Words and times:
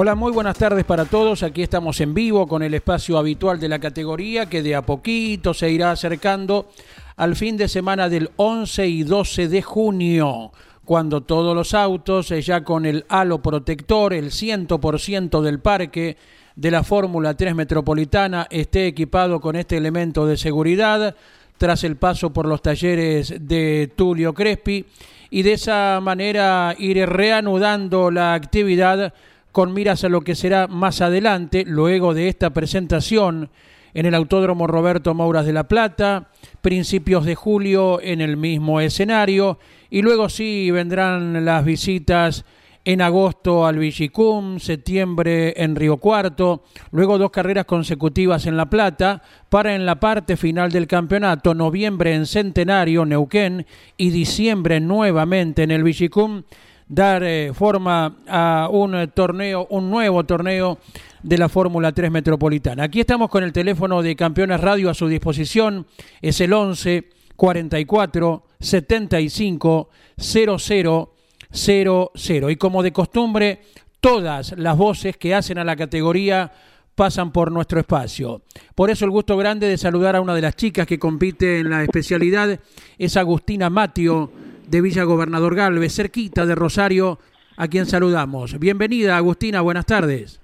Hola, 0.00 0.14
muy 0.14 0.30
buenas 0.30 0.56
tardes 0.56 0.84
para 0.84 1.06
todos. 1.06 1.42
Aquí 1.42 1.60
estamos 1.60 2.00
en 2.00 2.14
vivo 2.14 2.46
con 2.46 2.62
el 2.62 2.72
espacio 2.72 3.18
habitual 3.18 3.58
de 3.58 3.68
la 3.68 3.80
categoría 3.80 4.46
que 4.46 4.62
de 4.62 4.76
a 4.76 4.82
poquito 4.82 5.52
se 5.52 5.72
irá 5.72 5.90
acercando 5.90 6.68
al 7.16 7.34
fin 7.34 7.56
de 7.56 7.66
semana 7.66 8.08
del 8.08 8.30
11 8.36 8.86
y 8.86 9.02
12 9.02 9.48
de 9.48 9.60
junio, 9.60 10.52
cuando 10.84 11.22
todos 11.22 11.52
los 11.52 11.74
autos, 11.74 12.30
eh, 12.30 12.40
ya 12.40 12.62
con 12.62 12.86
el 12.86 13.06
halo 13.08 13.42
protector, 13.42 14.14
el 14.14 14.30
100% 14.30 15.42
del 15.42 15.58
parque 15.58 16.16
de 16.54 16.70
la 16.70 16.84
Fórmula 16.84 17.34
3 17.34 17.56
Metropolitana, 17.56 18.46
esté 18.50 18.86
equipado 18.86 19.40
con 19.40 19.56
este 19.56 19.78
elemento 19.78 20.26
de 20.26 20.36
seguridad 20.36 21.16
tras 21.56 21.82
el 21.82 21.96
paso 21.96 22.32
por 22.32 22.46
los 22.46 22.62
talleres 22.62 23.34
de 23.40 23.90
Tulio 23.96 24.32
Crespi 24.32 24.86
y 25.30 25.42
de 25.42 25.54
esa 25.54 25.98
manera 26.00 26.76
ir 26.78 27.04
reanudando 27.04 28.12
la 28.12 28.34
actividad 28.34 29.12
con 29.52 29.72
miras 29.72 30.04
a 30.04 30.08
lo 30.08 30.20
que 30.20 30.34
será 30.34 30.66
más 30.66 31.00
adelante, 31.00 31.64
luego 31.66 32.14
de 32.14 32.28
esta 32.28 32.50
presentación 32.50 33.50
en 33.94 34.06
el 34.06 34.14
Autódromo 34.14 34.66
Roberto 34.66 35.14
Mouras 35.14 35.46
de 35.46 35.52
La 35.52 35.68
Plata, 35.68 36.30
principios 36.60 37.24
de 37.24 37.34
julio 37.34 38.00
en 38.00 38.20
el 38.20 38.36
mismo 38.36 38.80
escenario, 38.80 39.58
y 39.90 40.02
luego 40.02 40.28
sí 40.28 40.70
vendrán 40.70 41.44
las 41.44 41.64
visitas 41.64 42.44
en 42.84 43.02
agosto 43.02 43.66
al 43.66 43.78
Vigicum, 43.78 44.58
septiembre 44.60 45.52
en 45.62 45.76
Río 45.76 45.98
Cuarto, 45.98 46.62
luego 46.90 47.18
dos 47.18 47.30
carreras 47.30 47.66
consecutivas 47.66 48.46
en 48.46 48.56
La 48.56 48.70
Plata, 48.70 49.22
para 49.48 49.74
en 49.74 49.84
la 49.84 50.00
parte 50.00 50.36
final 50.36 50.70
del 50.70 50.86
campeonato, 50.86 51.54
noviembre 51.54 52.14
en 52.14 52.24
Centenario, 52.24 53.04
Neuquén, 53.04 53.66
y 53.96 54.10
diciembre 54.10 54.80
nuevamente 54.80 55.64
en 55.64 55.70
el 55.70 55.82
Vigicum, 55.82 56.44
dar 56.88 57.22
eh, 57.22 57.52
forma 57.54 58.18
a 58.26 58.68
un 58.70 59.10
torneo, 59.14 59.66
un 59.70 59.90
nuevo 59.90 60.24
torneo 60.24 60.78
de 61.22 61.38
la 61.38 61.48
Fórmula 61.48 61.92
3 61.92 62.10
Metropolitana. 62.10 62.84
Aquí 62.84 63.00
estamos 63.00 63.28
con 63.28 63.44
el 63.44 63.52
teléfono 63.52 64.02
de 64.02 64.16
Campeones 64.16 64.60
Radio 64.60 64.90
a 64.90 64.94
su 64.94 65.06
disposición, 65.08 65.86
es 66.22 66.40
el 66.40 66.52
11 66.52 67.08
44 67.36 68.44
75 68.58 69.88
00 70.16 71.14
00. 71.50 72.50
Y 72.50 72.56
como 72.56 72.82
de 72.82 72.92
costumbre, 72.92 73.60
todas 74.00 74.54
las 74.56 74.76
voces 74.76 75.16
que 75.16 75.34
hacen 75.34 75.58
a 75.58 75.64
la 75.64 75.76
categoría 75.76 76.52
pasan 76.94 77.30
por 77.30 77.52
nuestro 77.52 77.78
espacio. 77.78 78.42
Por 78.74 78.90
eso 78.90 79.04
el 79.04 79.12
gusto 79.12 79.36
grande 79.36 79.68
de 79.68 79.78
saludar 79.78 80.16
a 80.16 80.20
una 80.20 80.34
de 80.34 80.42
las 80.42 80.56
chicas 80.56 80.84
que 80.84 80.98
compite 80.98 81.60
en 81.60 81.70
la 81.70 81.84
especialidad 81.84 82.58
es 82.98 83.16
Agustina 83.16 83.70
Matio 83.70 84.32
de 84.68 84.82
Villa 84.82 85.04
Gobernador 85.04 85.54
Galvez, 85.54 85.94
cerquita 85.94 86.44
de 86.44 86.54
Rosario, 86.54 87.18
a 87.56 87.68
quien 87.68 87.86
saludamos. 87.86 88.58
Bienvenida, 88.58 89.16
Agustina, 89.16 89.62
buenas 89.62 89.86
tardes. 89.86 90.40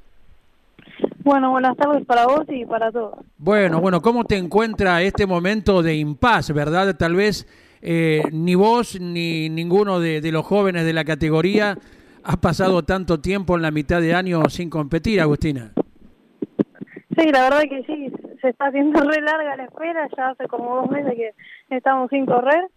Bueno, 1.22 1.50
buenas 1.50 1.76
tardes 1.76 2.04
para 2.06 2.26
vos 2.26 2.44
y 2.49 2.65
para 2.65 2.91
todos. 2.91 3.19
Bueno, 3.38 3.81
bueno, 3.81 4.00
¿cómo 4.00 4.25
te 4.25 4.37
encuentra 4.37 5.03
este 5.03 5.26
momento 5.26 5.82
de 5.82 5.97
impas, 5.97 6.53
verdad? 6.53 6.97
Tal 6.97 7.15
vez 7.15 7.47
eh, 7.82 8.22
ni 8.32 8.54
vos 8.54 8.99
ni 9.00 9.49
ninguno 9.50 10.00
de, 10.00 10.21
de, 10.21 10.32
los 10.32 10.44
jóvenes 10.44 10.84
de 10.84 10.93
la 10.93 11.04
categoría 11.04 11.76
ha 12.22 12.37
pasado 12.38 12.82
tanto 12.82 13.20
tiempo 13.20 13.56
en 13.56 13.62
la 13.62 13.70
mitad 13.70 14.00
de 14.00 14.15
año 14.15 14.43
sin 14.49 14.70
competir, 14.70 15.20
Agustina. 15.20 15.72
Sí, 17.16 17.31
la 17.31 17.43
verdad 17.43 17.62
que 17.69 17.84
sí, 17.84 18.12
se 18.41 18.49
está 18.49 18.66
haciendo 18.66 19.00
re 19.00 19.20
larga 19.20 19.56
la 19.56 19.65
espera, 19.65 20.09
ya 20.16 20.31
hace 20.31 20.49
como 20.49 20.76
dos 20.76 20.91
meses 20.91 21.15
que 21.15 21.76
estamos 21.76 22.10
sin 22.10 22.26
correr 22.26 22.69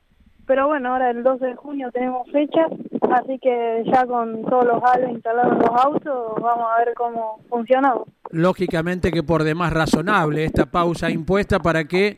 pero 0.48 0.68
bueno, 0.68 0.94
ahora 0.94 1.12
el 1.12 1.24
12 1.24 1.46
de 1.46 1.56
junio 1.56 1.92
tenemos 1.92 2.26
fecha, 2.32 2.68
así 3.12 3.38
que 3.38 3.84
ya 3.92 4.06
con 4.06 4.46
todos 4.46 4.66
los 4.66 4.82
halos 4.82 5.12
instalados 5.12 5.54
en 5.54 5.60
los 5.60 5.86
autos, 5.86 6.42
vamos 6.42 6.68
a 6.74 6.86
ver 6.86 6.94
cómo 6.96 7.40
funciona. 7.50 7.94
Lógicamente 8.32 9.12
que 9.12 9.24
por 9.24 9.44
demás 9.44 9.74
razonable 9.74 10.46
esta 10.46 10.66
pausa 10.66 11.10
impuesta 11.10 11.60
para 11.60 11.84
que 11.84 12.18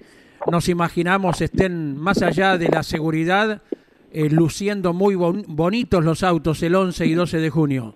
nos 0.50 0.70
imaginamos 0.70 1.42
estén 1.42 1.98
más 1.98 2.22
allá 2.22 2.60
de 2.60 2.70
la 2.70 2.84
seguridad, 2.84 3.64
eh, 4.12 4.30
luciendo 4.30 4.94
muy 4.94 5.16
bonitos 5.16 6.06
los 6.06 6.24
autos 6.24 6.62
el 6.62 6.76
11 6.76 7.08
y 7.08 7.14
12 7.16 7.38
de 7.40 7.50
junio. 7.50 7.96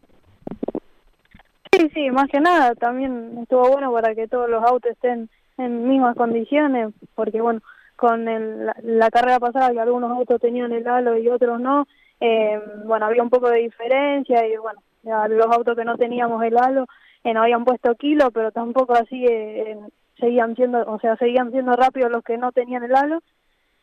Sí, 1.72 1.90
sí, 1.94 2.10
más 2.10 2.28
que 2.30 2.40
nada, 2.40 2.74
también 2.74 3.38
estuvo 3.42 3.70
bueno 3.70 3.92
para 3.92 4.16
que 4.16 4.28
todos 4.28 4.50
los 4.50 4.64
autos 4.64 4.92
estén 4.92 5.30
en 5.58 5.88
mismas 5.88 6.16
condiciones, 6.16 6.92
porque 7.14 7.40
bueno, 7.40 7.62
con 7.96 8.28
el, 8.28 8.72
la, 8.82 9.10
carrera 9.10 9.40
pasada 9.40 9.72
que 9.72 9.80
algunos 9.80 10.12
autos 10.12 10.42
tenían 10.42 10.72
el 10.72 10.88
halo 10.88 11.18
y 11.18 11.30
otros 11.30 11.60
no, 11.60 11.88
eh, 12.20 12.60
bueno, 12.86 13.06
había 13.06 13.24
un 13.24 13.30
poco 13.30 13.50
de 13.50 13.60
diferencia 13.60 14.46
y 14.48 14.58
bueno, 14.58 14.82
los 15.04 15.48
autos 15.48 15.76
que 15.76 15.86
no 15.86 15.98
teníamos 15.98 16.44
el 16.44 16.58
halo 16.58 16.88
eh, 17.24 17.34
no 17.34 17.44
habían 17.44 17.66
puesto 17.66 17.96
kilo, 17.96 18.32
pero 18.32 18.52
tampoco 18.52 18.94
así 18.94 19.26
eh, 19.26 19.78
seguían 20.20 20.56
siendo, 20.56 20.84
o 20.86 21.00
sea, 21.00 21.16
seguían 21.18 21.52
siendo 21.52 21.74
rápidos 21.74 22.12
los 22.12 22.24
que 22.24 22.38
no 22.38 22.52
tenían 22.52 22.84
el 22.84 22.96
halo. 22.96 23.22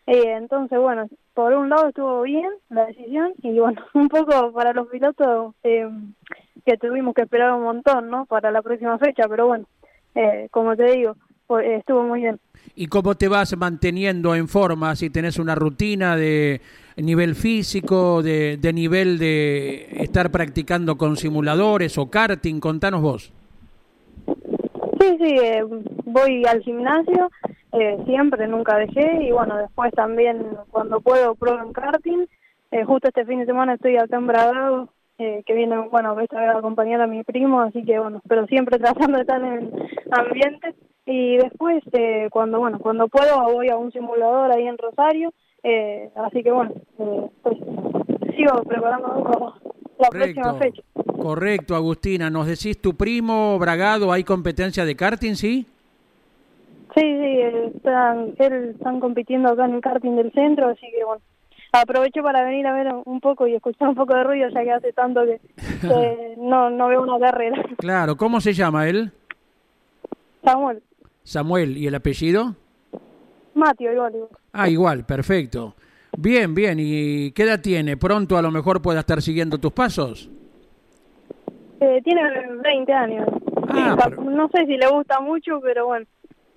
Eh, 0.06 0.34
entonces, 0.36 0.78
bueno, 0.78 1.08
por 1.34 1.52
un 1.52 1.68
lado 1.68 1.88
estuvo 1.88 2.22
bien 2.22 2.50
la 2.68 2.86
decisión 2.86 3.32
y 3.42 3.58
bueno, 3.58 3.82
un 3.94 4.08
poco 4.08 4.52
para 4.52 4.72
los 4.72 4.88
pilotos 4.88 5.54
eh, 5.62 5.88
que 6.64 6.76
tuvimos 6.76 7.14
que 7.14 7.22
esperar 7.22 7.52
un 7.52 7.62
montón, 7.62 8.10
¿no? 8.10 8.26
Para 8.26 8.50
la 8.50 8.62
próxima 8.62 8.98
fecha, 8.98 9.28
pero 9.28 9.46
bueno, 9.46 9.66
eh, 10.14 10.48
como 10.50 10.76
te 10.76 10.84
digo, 10.92 11.16
estuvo 11.58 12.02
muy 12.04 12.20
bien. 12.20 12.38
¿Y 12.74 12.86
cómo 12.86 13.14
te 13.14 13.28
vas 13.28 13.56
manteniendo 13.56 14.34
en 14.34 14.48
forma? 14.48 14.94
Si 14.94 15.10
tenés 15.10 15.38
una 15.38 15.54
rutina 15.54 16.16
de 16.16 16.60
nivel 16.96 17.34
físico, 17.34 18.22
de, 18.22 18.56
de 18.58 18.72
nivel 18.72 19.18
de 19.18 19.88
estar 20.02 20.30
practicando 20.30 20.96
con 20.96 21.16
simuladores 21.16 21.98
o 21.98 22.10
karting, 22.10 22.60
contanos 22.60 23.02
vos. 23.02 23.32
Sí, 25.00 25.16
sí, 25.18 25.36
eh, 25.42 25.64
voy 26.04 26.44
al 26.44 26.60
gimnasio, 26.60 27.30
eh, 27.72 27.98
siempre, 28.04 28.46
nunca 28.46 28.76
dejé, 28.76 29.24
y 29.24 29.30
bueno, 29.30 29.56
después 29.56 29.92
también 29.92 30.44
cuando 30.70 31.00
puedo 31.00 31.34
pruebo 31.34 31.62
en 31.62 31.72
karting. 31.72 32.26
Eh, 32.70 32.84
justo 32.84 33.08
este 33.08 33.24
fin 33.24 33.40
de 33.40 33.46
semana 33.46 33.74
estoy 33.74 33.96
acá 33.96 34.16
en 34.16 34.26
Bragado, 34.26 34.88
eh, 35.18 35.42
que 35.44 35.54
viene, 35.54 35.76
bueno, 35.90 36.18
esta 36.20 36.40
vez 36.40 36.50
a 36.50 36.58
acompañar 36.58 37.00
a 37.00 37.06
mi 37.06 37.24
primo, 37.24 37.60
así 37.60 37.82
que 37.84 37.98
bueno, 37.98 38.20
pero 38.28 38.46
siempre 38.46 38.78
tratando 38.78 39.16
de 39.16 39.22
estar 39.22 39.42
en 39.42 39.52
el 39.52 39.72
ambiente 40.10 40.74
y 41.06 41.36
después 41.38 41.82
eh, 41.92 42.28
cuando 42.30 42.58
bueno 42.58 42.78
cuando 42.78 43.08
puedo 43.08 43.42
voy 43.52 43.68
a 43.68 43.76
un 43.76 43.90
simulador 43.92 44.52
ahí 44.52 44.66
en 44.66 44.78
Rosario 44.78 45.32
eh, 45.62 46.10
así 46.16 46.42
que 46.42 46.52
bueno 46.52 46.72
eh, 46.98 47.26
pues, 47.42 47.58
sigo 48.36 48.62
preparando 48.64 49.54
la 49.98 50.08
próxima 50.08 50.54
fecha. 50.54 50.82
Correcto 51.20 51.76
Agustina. 51.76 52.30
Nos 52.30 52.46
decís 52.46 52.80
tu 52.80 52.94
primo 52.94 53.58
Bragado 53.58 54.12
hay 54.12 54.24
competencia 54.24 54.84
de 54.84 54.96
karting 54.96 55.34
sí 55.34 55.66
sí 56.94 57.00
sí 57.00 57.40
están 57.74 58.34
él 58.38 58.74
están 58.76 59.00
compitiendo 59.00 59.50
acá 59.50 59.64
en 59.64 59.74
el 59.74 59.80
karting 59.80 60.16
del 60.16 60.32
centro 60.32 60.68
así 60.68 60.86
que 60.90 61.04
bueno 61.04 61.22
aprovecho 61.72 62.22
para 62.22 62.44
venir 62.44 62.66
a 62.66 62.72
ver 62.72 62.92
un 63.04 63.20
poco 63.20 63.46
y 63.46 63.54
escuchar 63.54 63.88
un 63.88 63.94
poco 63.94 64.14
de 64.14 64.24
ruido 64.24 64.48
ya 64.48 64.62
que 64.62 64.72
hace 64.72 64.92
tanto 64.92 65.22
que, 65.24 65.40
que 65.80 66.34
no 66.38 66.70
no 66.70 66.88
veo 66.88 67.02
una 67.02 67.18
carrera. 67.18 67.62
Claro 67.78 68.16
cómo 68.16 68.40
se 68.40 68.52
llama 68.52 68.88
él 68.88 69.12
Samuel 70.44 70.82
Samuel, 71.34 71.76
¿y 71.76 71.86
el 71.86 71.94
apellido? 71.94 72.56
Matio, 73.54 73.92
igual, 73.92 74.12
Ah, 74.52 74.68
igual, 74.68 75.06
perfecto. 75.06 75.76
Bien, 76.18 76.52
bien. 76.56 76.78
¿Y 76.80 77.30
qué 77.30 77.44
edad 77.44 77.60
tiene? 77.60 77.96
¿Pronto 77.96 78.36
a 78.36 78.42
lo 78.42 78.50
mejor 78.50 78.82
pueda 78.82 78.98
estar 78.98 79.22
siguiendo 79.22 79.58
tus 79.58 79.70
pasos? 79.72 80.28
Eh, 81.80 82.00
tiene 82.02 82.20
20 82.64 82.92
años. 82.92 83.28
Ah, 83.68 84.10
No 84.20 84.48
sé 84.52 84.66
si 84.66 84.76
le 84.76 84.88
gusta 84.88 85.20
mucho, 85.20 85.60
pero 85.62 85.86
bueno, 85.86 86.04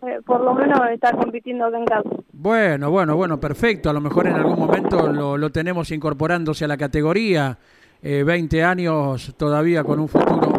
eh, 0.08 0.20
por 0.26 0.42
lo 0.44 0.56
menos 0.56 0.80
está 0.92 1.12
compitiendo 1.12 1.66
acá 1.66 1.78
en 1.78 1.86
casa. 1.86 2.10
Bueno, 2.32 2.90
bueno, 2.90 3.16
bueno, 3.16 3.40
perfecto. 3.40 3.92
A 3.92 3.94
lo 3.94 4.02
mejor 4.02 4.26
en 4.26 4.34
algún 4.34 4.58
momento 4.58 5.14
lo, 5.14 5.38
lo 5.38 5.52
tenemos 5.52 5.92
incorporándose 5.92 6.66
a 6.66 6.68
la 6.68 6.78
categoría. 6.78 7.56
Eh, 8.02 8.24
20 8.24 8.64
años 8.64 9.36
todavía 9.38 9.84
con 9.84 10.00
un 10.00 10.08
futuro 10.08 10.52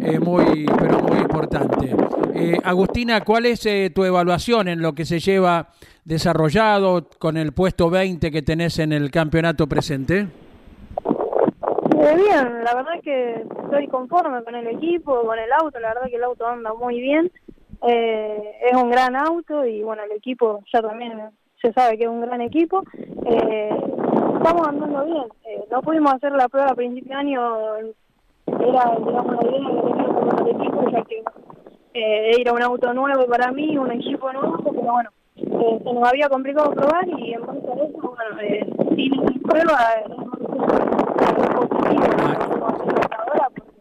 eh, 0.00 0.20
muy, 0.20 0.66
pero 0.78 1.00
muy 1.00 1.18
importante. 1.18 1.96
Eh, 2.34 2.56
Agustina, 2.64 3.20
¿cuál 3.22 3.46
es 3.46 3.64
eh, 3.66 3.90
tu 3.94 4.04
evaluación 4.04 4.68
en 4.68 4.82
lo 4.82 4.94
que 4.94 5.04
se 5.04 5.18
lleva 5.18 5.68
desarrollado 6.04 7.08
con 7.18 7.36
el 7.36 7.52
puesto 7.52 7.90
20 7.90 8.30
que 8.30 8.42
tenés 8.42 8.78
en 8.78 8.92
el 8.92 9.10
campeonato 9.10 9.66
presente? 9.66 10.26
Eh, 12.00 12.16
bien, 12.16 12.64
la 12.64 12.74
verdad 12.74 13.00
que 13.02 13.44
estoy 13.64 13.86
conforme 13.88 14.42
con 14.42 14.54
el 14.54 14.66
equipo, 14.68 15.22
con 15.22 15.38
el 15.38 15.52
auto, 15.52 15.78
la 15.80 15.88
verdad 15.88 16.08
que 16.08 16.16
el 16.16 16.24
auto 16.24 16.46
anda 16.46 16.72
muy 16.74 17.00
bien. 17.00 17.30
Eh, 17.82 18.56
es 18.70 18.76
un 18.76 18.90
gran 18.90 19.16
auto 19.16 19.64
y 19.64 19.82
bueno, 19.82 20.02
el 20.04 20.12
equipo 20.12 20.62
ya 20.72 20.82
también 20.82 21.12
se 21.60 21.72
sabe 21.72 21.96
que 21.96 22.04
es 22.04 22.10
un 22.10 22.20
gran 22.20 22.40
equipo. 22.40 22.82
Eh, 23.26 23.70
estamos 24.36 24.68
andando 24.68 25.04
bien. 25.04 25.24
Eh, 25.44 25.64
no 25.70 25.82
pudimos 25.82 26.14
hacer 26.14 26.32
la 26.32 26.48
prueba 26.48 26.70
a 26.70 26.74
principio 26.74 27.10
de 27.10 27.18
año, 27.18 27.76
era 28.46 28.96
digamos 28.98 29.36
la 29.36 29.48
idea 29.48 29.68
que 29.68 29.88
teníamos 29.88 30.24
con 30.24 30.46
el 30.46 30.56
equipo, 30.56 30.90
ya 30.90 31.02
que 31.04 31.22
eh, 31.94 32.36
era 32.40 32.52
un 32.52 32.62
auto 32.62 32.92
nuevo 32.94 33.26
para 33.26 33.50
mí, 33.52 33.76
un 33.76 33.90
equipo 33.90 34.32
nuevo, 34.32 34.58
pero 34.58 34.80
bueno, 34.92 35.10
eh, 35.36 35.80
se 35.82 35.92
nos 35.92 36.08
había 36.08 36.28
complicado 36.28 36.70
probar 36.72 37.06
y 37.08 37.34
en 37.34 37.40
base 37.46 37.58
a 37.68 37.84
eso, 37.84 38.14
bueno, 38.16 38.40
eh, 38.42 38.66
sin 38.94 39.42
prueba, 39.42 39.78
eh, 39.98 40.04
positivo, 41.54 42.04
ahora, 43.18 43.48
porque, 43.54 43.72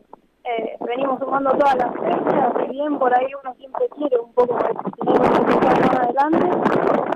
eh, 0.46 0.78
venimos 0.88 1.20
sumando 1.20 1.52
todas 1.52 1.76
las 1.76 1.94
fechas, 1.94 2.54
si 2.60 2.72
bien 2.72 2.98
por 2.98 3.14
ahí 3.14 3.28
uno 3.44 3.54
siempre 3.56 3.88
quiere 3.96 4.18
un 4.20 4.34
poco 4.34 4.54
más, 4.56 4.74
más 4.74 6.00
adelante, 6.00 6.50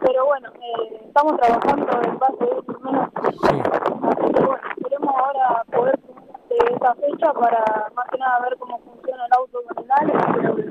pero 0.06 0.26
bueno, 0.26 0.50
eh, 0.62 1.02
estamos 1.08 1.40
trabajando 1.40 2.02
en 2.04 2.20
base 2.20 2.44
a 2.44 2.46
eso 2.46 2.80
menos. 2.84 3.10
Así 3.16 4.34
que 4.34 4.42
bueno, 4.44 4.62
queremos 4.84 5.16
ahora 5.16 5.64
poder 5.72 6.00
de 6.60 6.76
esa 6.76 6.96
fecha 6.96 7.34
para 7.34 7.92
más 7.96 8.06
que 8.12 8.18
nada 8.18 8.40
ver 8.42 8.58
cómo 8.60 8.80
funciona 8.80 9.26
el 9.26 9.34
auto 9.34 9.60
con 9.64 9.78
el 9.78 10.62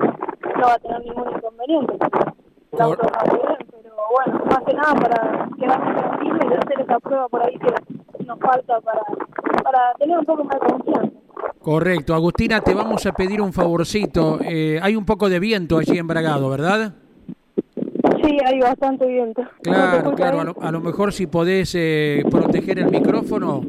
que 0.41 0.59
no 0.59 0.67
va 0.67 0.73
a 0.73 0.79
tener 0.79 0.99
ningún 1.01 1.29
inconveniente. 1.31 1.93
El 2.71 2.81
auto 2.81 3.07
va 3.07 3.23
bien, 3.23 3.57
pero 3.71 3.93
bueno, 4.11 4.45
más 4.45 4.63
que 4.63 4.73
nada 4.73 4.93
para 4.95 5.49
quedarnos 5.59 5.97
tranquilos 5.97 6.39
y 6.43 6.53
hacer 6.53 6.81
esa 6.81 6.99
prueba 6.99 7.27
por 7.29 7.43
ahí 7.43 7.57
que 7.59 8.23
nos 8.25 8.39
falta 8.39 8.81
para, 8.81 9.01
para 9.63 9.93
tener 9.99 10.17
un 10.19 10.25
poco 10.25 10.43
más 10.43 10.59
de 10.59 10.67
confianza. 10.67 11.17
Correcto. 11.59 12.13
Agustina, 12.13 12.61
te 12.61 12.73
vamos 12.73 13.05
a 13.05 13.11
pedir 13.11 13.41
un 13.41 13.53
favorcito. 13.53 14.39
Eh, 14.41 14.79
hay 14.81 14.95
un 14.95 15.05
poco 15.05 15.29
de 15.29 15.39
viento 15.39 15.77
allí 15.77 15.97
en 15.97 16.07
Bragado, 16.07 16.49
¿verdad? 16.49 16.93
Sí, 18.23 18.37
hay 18.45 18.59
bastante 18.59 19.05
viento. 19.05 19.41
¿No 19.41 19.49
te 19.49 19.61
Claro, 19.71 20.11
claro. 20.15 20.41
A 20.41 20.43
lo, 20.43 20.55
a 20.61 20.71
lo 20.71 20.81
mejor 20.81 21.11
si 21.13 21.27
podés 21.27 21.73
eh, 21.75 22.23
proteger 22.29 22.79
el 22.79 22.89
micrófono 22.89 23.61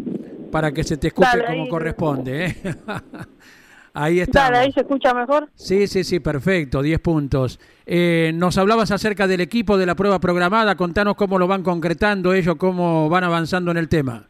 para 0.55 0.71
que 0.71 0.85
se 0.85 0.97
te 0.97 1.09
escuche 1.09 1.37
Dale, 1.37 1.47
como 1.47 1.65
ahí. 1.65 1.69
corresponde. 1.69 2.47
¿eh? 2.47 2.57
ahí 3.93 4.21
está. 4.21 4.43
Dale, 4.45 4.59
ahí 4.59 4.73
se 4.73 4.83
escucha 4.83 5.13
mejor. 5.13 5.49
Sí, 5.57 5.89
sí, 5.89 6.05
sí, 6.05 6.21
perfecto, 6.21 6.81
10 6.81 7.01
puntos. 7.01 7.59
Eh, 7.85 8.31
nos 8.37 8.57
hablabas 8.57 8.93
acerca 8.93 9.27
del 9.27 9.41
equipo 9.41 9.77
de 9.77 9.85
la 9.85 9.97
prueba 9.97 10.21
programada, 10.21 10.77
contanos 10.77 11.17
cómo 11.17 11.41
lo 11.41 11.49
van 11.49 11.65
concretando 11.65 12.33
ellos, 12.33 12.55
cómo 12.55 13.09
van 13.09 13.25
avanzando 13.25 13.73
en 13.73 13.79
el 13.79 13.89
tema. 13.89 14.29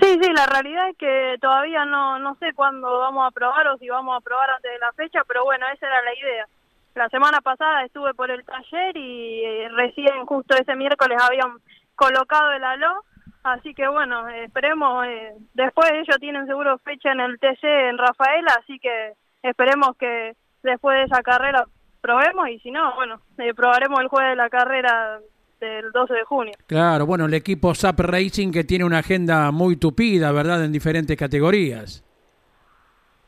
Sí, 0.00 0.18
sí, 0.18 0.30
la 0.34 0.46
realidad 0.46 0.88
es 0.88 0.96
que 0.96 1.34
todavía 1.42 1.84
no, 1.84 2.18
no 2.18 2.34
sé 2.40 2.54
cuándo 2.54 2.98
vamos 2.98 3.26
a 3.26 3.32
probar 3.32 3.68
o 3.68 3.76
si 3.76 3.90
vamos 3.90 4.16
a 4.16 4.20
probar 4.22 4.48
antes 4.48 4.72
de 4.72 4.78
la 4.78 4.92
fecha, 4.92 5.20
pero 5.28 5.44
bueno, 5.44 5.66
esa 5.74 5.88
era 5.88 6.00
la 6.00 6.14
idea. 6.14 6.48
La 6.94 7.10
semana 7.10 7.42
pasada 7.42 7.84
estuve 7.84 8.14
por 8.14 8.30
el 8.30 8.42
taller 8.46 8.96
y 8.96 9.44
eh, 9.44 9.68
recién 9.76 10.24
justo 10.24 10.56
ese 10.56 10.74
miércoles 10.74 11.18
habían 11.22 11.58
colocado 11.94 12.52
el 12.52 12.64
aló, 12.64 13.04
así 13.52 13.74
que 13.74 13.86
bueno, 13.88 14.28
esperemos, 14.28 15.06
eh, 15.06 15.34
después 15.54 15.90
ellos 15.92 16.16
tienen 16.18 16.46
seguro 16.46 16.78
fecha 16.78 17.12
en 17.12 17.20
el 17.20 17.38
TC 17.38 17.64
en 17.64 17.98
Rafaela, 17.98 18.52
así 18.60 18.78
que 18.78 19.12
esperemos 19.42 19.96
que 19.96 20.34
después 20.62 20.98
de 20.98 21.04
esa 21.04 21.22
carrera 21.22 21.64
probemos 22.00 22.48
y 22.48 22.58
si 22.60 22.70
no, 22.70 22.94
bueno, 22.96 23.20
eh, 23.38 23.54
probaremos 23.54 24.00
el 24.00 24.08
jueves 24.08 24.30
de 24.30 24.36
la 24.36 24.50
carrera 24.50 25.20
del 25.60 25.90
12 25.92 26.14
de 26.14 26.24
junio. 26.24 26.52
Claro, 26.66 27.06
bueno, 27.06 27.26
el 27.26 27.34
equipo 27.34 27.74
SAP 27.74 28.00
Racing 28.00 28.52
que 28.52 28.64
tiene 28.64 28.84
una 28.84 28.98
agenda 28.98 29.50
muy 29.50 29.76
tupida, 29.76 30.32
¿verdad? 30.32 30.64
En 30.64 30.72
diferentes 30.72 31.16
categorías. 31.16 32.04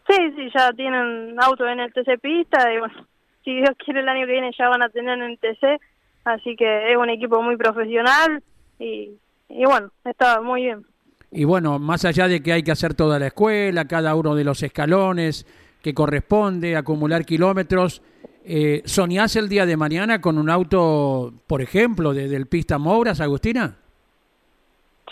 Sí, 0.09 0.33
sí, 0.37 0.51
ya 0.55 0.73
tienen 0.73 1.37
auto 1.41 1.69
en 1.69 1.81
el 1.81 1.93
TC 1.93 2.21
pista 2.21 2.73
y 2.73 2.79
bueno, 2.79 2.95
si 3.45 3.55
Dios 3.55 3.71
quiere 3.85 4.01
el 4.01 4.09
año 4.09 4.27
que 4.27 4.33
viene 4.33 4.51
ya 4.59 4.69
van 4.69 4.83
a 4.83 4.89
tener 4.89 5.19
en 5.19 5.31
el 5.31 5.39
TC, 5.39 5.81
así 6.25 6.57
que 6.57 6.91
es 6.91 6.97
un 6.97 7.09
equipo 7.09 7.41
muy 7.43 7.57
profesional 7.57 8.43
y, 8.79 9.13
y 9.49 9.65
bueno, 9.65 9.91
está 10.05 10.41
muy 10.41 10.63
bien. 10.63 10.85
Y 11.31 11.45
bueno, 11.45 11.79
más 11.79 12.05
allá 12.05 12.27
de 12.29 12.43
que 12.43 12.53
hay 12.53 12.63
que 12.63 12.73
hacer 12.73 12.95
toda 12.95 13.19
la 13.19 13.27
escuela, 13.27 13.87
cada 13.87 14.15
uno 14.15 14.35
de 14.35 14.45
los 14.45 14.63
escalones 14.63 15.47
que 15.83 15.95
corresponde, 15.95 16.77
acumular 16.77 17.25
kilómetros, 17.25 18.03
eh, 18.45 18.83
¿soñás 18.85 19.37
el 19.37 19.49
día 19.49 19.67
de 19.67 19.77
mañana 19.77 20.21
con 20.21 20.39
un 20.39 20.49
auto, 20.49 21.33
por 21.47 21.61
ejemplo, 21.61 22.15
de, 22.15 22.29
del 22.29 22.47
Pista 22.47 22.79
Mouras, 22.79 23.21
Agustina? 23.21 23.77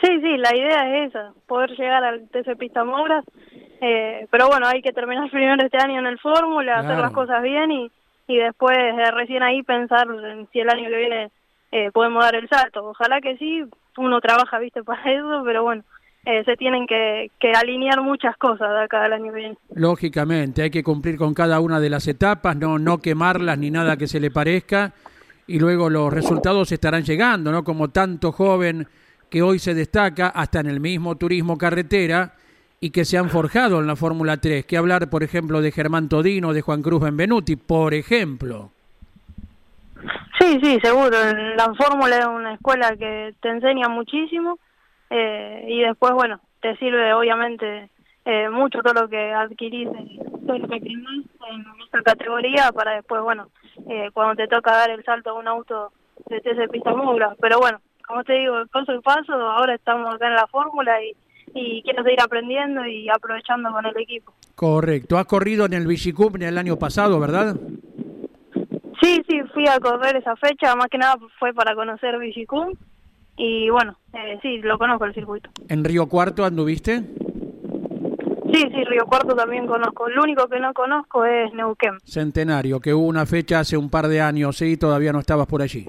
Sí, 0.00 0.08
sí, 0.20 0.36
la 0.36 0.54
idea 0.54 0.96
es 0.96 1.08
esa, 1.10 1.32
poder 1.46 1.70
llegar 1.70 2.04
al 2.04 2.28
TC 2.28 2.56
Pista 2.58 2.84
Mouras, 2.84 3.24
eh, 3.80 4.26
pero 4.30 4.48
bueno, 4.48 4.66
hay 4.66 4.82
que 4.82 4.92
terminar 4.92 5.30
primero 5.30 5.62
este 5.64 5.78
año 5.78 6.00
en 6.00 6.06
el 6.06 6.18
Fórmula, 6.18 6.80
hacer 6.80 6.98
las 6.98 7.12
cosas 7.12 7.42
bien 7.42 7.70
y, 7.70 7.90
y 8.26 8.36
después 8.38 8.76
eh, 8.76 9.10
recién 9.12 9.42
ahí 9.42 9.62
pensar 9.62 10.06
en 10.08 10.48
si 10.52 10.60
el 10.60 10.68
año 10.68 10.88
que 10.88 10.96
viene 10.96 11.30
eh, 11.72 11.90
podemos 11.92 12.24
dar 12.24 12.34
el 12.34 12.48
salto. 12.48 12.86
Ojalá 12.88 13.20
que 13.20 13.36
sí, 13.36 13.64
uno 13.98 14.20
trabaja, 14.20 14.58
viste, 14.58 14.82
para 14.82 15.02
eso, 15.12 15.42
pero 15.44 15.62
bueno, 15.62 15.82
eh, 16.24 16.42
se 16.44 16.56
tienen 16.56 16.86
que, 16.86 17.30
que 17.38 17.52
alinear 17.52 18.02
muchas 18.02 18.36
cosas 18.36 18.70
de 18.70 18.82
acá 18.84 19.04
al 19.04 19.12
año 19.12 19.32
que 19.32 19.38
viene. 19.38 19.58
Lógicamente, 19.74 20.62
hay 20.62 20.70
que 20.70 20.82
cumplir 20.82 21.16
con 21.16 21.34
cada 21.34 21.60
una 21.60 21.80
de 21.80 21.90
las 21.90 22.06
etapas, 22.08 22.56
no, 22.56 22.78
no 22.78 22.98
quemarlas 22.98 23.58
ni 23.58 23.70
nada 23.70 23.96
que 23.96 24.08
se 24.08 24.20
le 24.20 24.30
parezca, 24.30 24.92
y 25.46 25.58
luego 25.60 25.88
los 25.88 26.12
resultados 26.12 26.72
estarán 26.72 27.04
llegando, 27.04 27.52
¿no? 27.52 27.62
Como 27.62 27.88
tanto 27.90 28.32
joven 28.32 28.88
que 29.30 29.42
hoy 29.42 29.58
se 29.58 29.74
destaca 29.74 30.28
hasta 30.28 30.60
en 30.60 30.66
el 30.66 30.80
mismo 30.80 31.16
turismo 31.16 31.58
carretera 31.58 32.34
y 32.80 32.90
que 32.90 33.04
se 33.04 33.18
han 33.18 33.30
forjado 33.30 33.80
en 33.80 33.86
la 33.86 33.96
Fórmula 33.96 34.36
3. 34.36 34.66
Que 34.66 34.76
hablar, 34.76 35.08
por 35.10 35.22
ejemplo, 35.22 35.60
de 35.60 35.72
Germán 35.72 36.08
Todino, 36.08 36.52
de 36.52 36.62
Juan 36.62 36.82
Cruz 36.82 37.02
Benvenuti, 37.02 37.56
por 37.56 37.94
ejemplo. 37.94 38.72
Sí, 40.38 40.60
sí, 40.62 40.78
seguro. 40.82 41.16
La 41.56 41.74
fórmula 41.74 42.18
es 42.18 42.26
una 42.26 42.54
escuela 42.54 42.94
que 42.96 43.34
te 43.40 43.48
enseña 43.48 43.88
muchísimo 43.88 44.58
eh, 45.10 45.64
y 45.68 45.80
después, 45.80 46.12
bueno, 46.12 46.40
te 46.60 46.76
sirve 46.76 47.14
obviamente 47.14 47.90
eh, 48.24 48.48
mucho 48.50 48.80
todo 48.82 49.02
lo 49.02 49.08
que 49.08 49.32
adquirís, 49.32 49.88
eh, 49.88 50.18
todo 50.46 50.58
lo 50.58 50.68
que 50.68 50.76
en 50.76 51.64
esta 51.84 52.02
categoría 52.02 52.72
para 52.72 52.96
después, 52.96 53.22
bueno, 53.22 53.48
eh, 53.88 54.10
cuando 54.12 54.34
te 54.34 54.48
toca 54.48 54.72
dar 54.72 54.90
el 54.90 55.04
salto 55.04 55.30
a 55.30 55.34
un 55.34 55.46
auto 55.46 55.92
de 56.28 56.40
TC 56.40 56.70
Pista 56.70 56.94
Mugla. 56.94 57.36
Pero 57.40 57.58
bueno, 57.60 57.80
como 58.06 58.24
te 58.24 58.34
digo, 58.34 58.56
paso 58.72 58.92
a 58.92 59.00
paso, 59.00 59.32
ahora 59.32 59.74
estamos 59.74 60.12
acá 60.12 60.26
en 60.26 60.34
la 60.34 60.46
fórmula 60.48 61.00
y, 61.02 61.14
y 61.54 61.82
quiero 61.82 62.02
seguir 62.02 62.20
aprendiendo 62.20 62.84
y 62.84 63.08
aprovechando 63.08 63.70
con 63.70 63.86
el 63.86 63.96
equipo. 63.96 64.32
Correcto. 64.56 65.18
Has 65.18 65.26
corrido 65.26 65.66
en 65.66 65.74
el 65.74 65.86
Vigicum 65.86 66.42
el 66.42 66.58
año 66.58 66.76
pasado, 66.76 67.20
¿verdad? 67.20 67.56
Sí, 69.06 69.22
sí, 69.28 69.40
fui 69.54 69.68
a 69.68 69.78
correr 69.78 70.16
esa 70.16 70.34
fecha, 70.34 70.74
más 70.74 70.88
que 70.88 70.98
nada 70.98 71.16
fue 71.38 71.54
para 71.54 71.76
conocer 71.76 72.18
Vigicum 72.18 72.72
y 73.36 73.70
bueno, 73.70 73.96
eh, 74.14 74.36
sí, 74.42 74.58
lo 74.58 74.78
conozco 74.78 75.04
el 75.04 75.14
circuito. 75.14 75.48
¿En 75.68 75.84
Río 75.84 76.08
Cuarto 76.08 76.44
anduviste? 76.44 77.02
Sí, 78.52 78.62
sí, 78.74 78.84
Río 78.84 79.04
Cuarto 79.06 79.36
también 79.36 79.66
conozco. 79.68 80.08
Lo 80.08 80.24
único 80.24 80.48
que 80.48 80.58
no 80.58 80.74
conozco 80.74 81.24
es 81.24 81.52
Neuquén. 81.54 81.98
Centenario, 82.04 82.80
que 82.80 82.94
hubo 82.94 83.06
una 83.06 83.26
fecha 83.26 83.60
hace 83.60 83.76
un 83.76 83.90
par 83.90 84.08
de 84.08 84.20
años, 84.20 84.56
sí, 84.56 84.76
todavía 84.76 85.12
no 85.12 85.20
estabas 85.20 85.46
por 85.46 85.62
allí. 85.62 85.88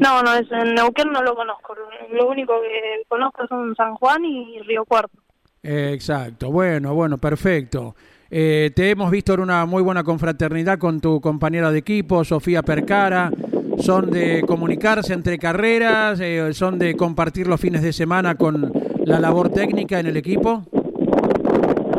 No, 0.00 0.22
no, 0.22 0.34
es, 0.34 0.50
en 0.50 0.74
Neuquén 0.74 1.12
no 1.12 1.22
lo 1.22 1.36
conozco. 1.36 1.72
Lo- 2.10 2.26
único 2.28 2.54
que 2.62 3.04
conozco 3.06 3.46
son 3.46 3.76
San 3.76 3.94
Juan 3.94 4.24
y 4.24 4.58
Río 4.62 4.84
Cuarto. 4.84 5.16
Eh, 5.62 5.92
Exacto, 5.94 6.50
bueno, 6.50 6.94
bueno, 6.94 7.18
perfecto. 7.18 7.94
Eh, 8.30 8.70
te 8.74 8.90
hemos 8.90 9.10
visto 9.10 9.34
en 9.34 9.40
una 9.40 9.66
muy 9.66 9.82
buena 9.82 10.02
confraternidad 10.02 10.78
con 10.78 11.00
tu 11.00 11.20
compañera 11.20 11.70
de 11.70 11.78
equipo, 11.78 12.24
Sofía 12.24 12.62
Percara. 12.62 13.30
¿Son 13.78 14.10
de 14.10 14.42
comunicarse 14.46 15.12
entre 15.12 15.38
carreras? 15.38 16.18
Eh, 16.20 16.52
¿Son 16.54 16.78
de 16.78 16.96
compartir 16.96 17.46
los 17.46 17.60
fines 17.60 17.82
de 17.82 17.92
semana 17.92 18.34
con 18.34 18.72
la 19.04 19.20
labor 19.20 19.50
técnica 19.50 20.00
en 20.00 20.06
el 20.06 20.16
equipo? 20.16 20.62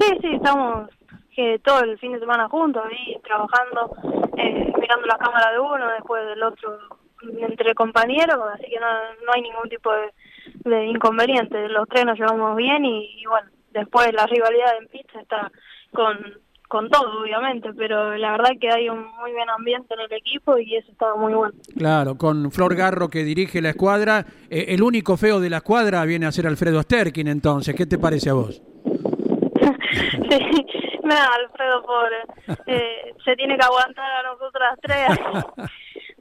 Sí, 0.01 0.17
sí, 0.21 0.27
estamos 0.35 0.89
que 1.35 1.59
todo 1.63 1.81
el 1.81 1.99
fin 1.99 2.13
de 2.13 2.19
semana 2.19 2.49
juntos 2.49 2.83
ahí 2.89 3.15
trabajando, 3.23 3.95
eh, 4.37 4.73
mirando 4.81 5.05
la 5.05 5.17
cámara 5.19 5.51
de 5.51 5.59
uno, 5.59 5.87
después 5.91 6.25
del 6.25 6.41
otro 6.41 6.79
entre 7.39 7.75
compañeros, 7.75 8.39
así 8.55 8.63
que 8.63 8.79
no, 8.79 8.87
no 9.23 9.31
hay 9.35 9.41
ningún 9.43 9.69
tipo 9.69 9.91
de, 9.91 10.69
de 10.69 10.85
inconveniente. 10.87 11.69
Los 11.69 11.87
tres 11.89 12.05
nos 12.05 12.17
llevamos 12.17 12.55
bien 12.57 12.83
y, 12.85 13.21
y 13.21 13.25
bueno, 13.27 13.49
después 13.71 14.11
la 14.13 14.25
rivalidad 14.25 14.77
en 14.81 14.87
pista 14.87 15.21
está 15.21 15.51
con, 15.97 16.15
con 16.67 16.89
todo, 16.89 17.21
obviamente, 17.23 17.73
pero 17.73 18.15
la 18.17 18.33
verdad 18.33 18.51
que 18.61 18.69
hay 18.69 18.87
un 18.87 18.99
muy 19.19 19.31
buen 19.31 19.49
ambiente 19.49 19.95
en 19.95 20.01
el 20.01 20.13
equipo 20.13 20.59
y 20.59 20.75
eso 20.75 20.91
está 20.91 21.15
muy 21.15 21.33
bueno. 21.33 21.55
Claro, 21.75 22.15
con 22.19 22.51
Flor 22.51 22.75
Garro 22.75 23.09
que 23.09 23.23
dirige 23.23 23.63
la 23.63 23.69
escuadra. 23.69 24.23
Eh, 24.51 24.65
el 24.69 24.83
único 24.83 25.17
feo 25.17 25.39
de 25.39 25.49
la 25.49 25.57
escuadra 25.57 26.05
viene 26.05 26.27
a 26.27 26.31
ser 26.31 26.45
Alfredo 26.45 26.83
Sterkin, 26.83 27.27
entonces. 27.27 27.73
¿Qué 27.75 27.87
te 27.87 27.97
parece 27.97 28.29
a 28.29 28.33
vos? 28.33 28.61
Sí, 30.29 30.39
Nada, 31.03 31.29
Alfredo, 31.35 31.83
pobre. 31.83 32.17
Eh, 32.67 33.13
se 33.25 33.35
tiene 33.35 33.57
que 33.57 33.65
aguantar 33.65 34.05
a 34.05 34.23
nosotras 34.23 34.77
tres. 34.81 35.07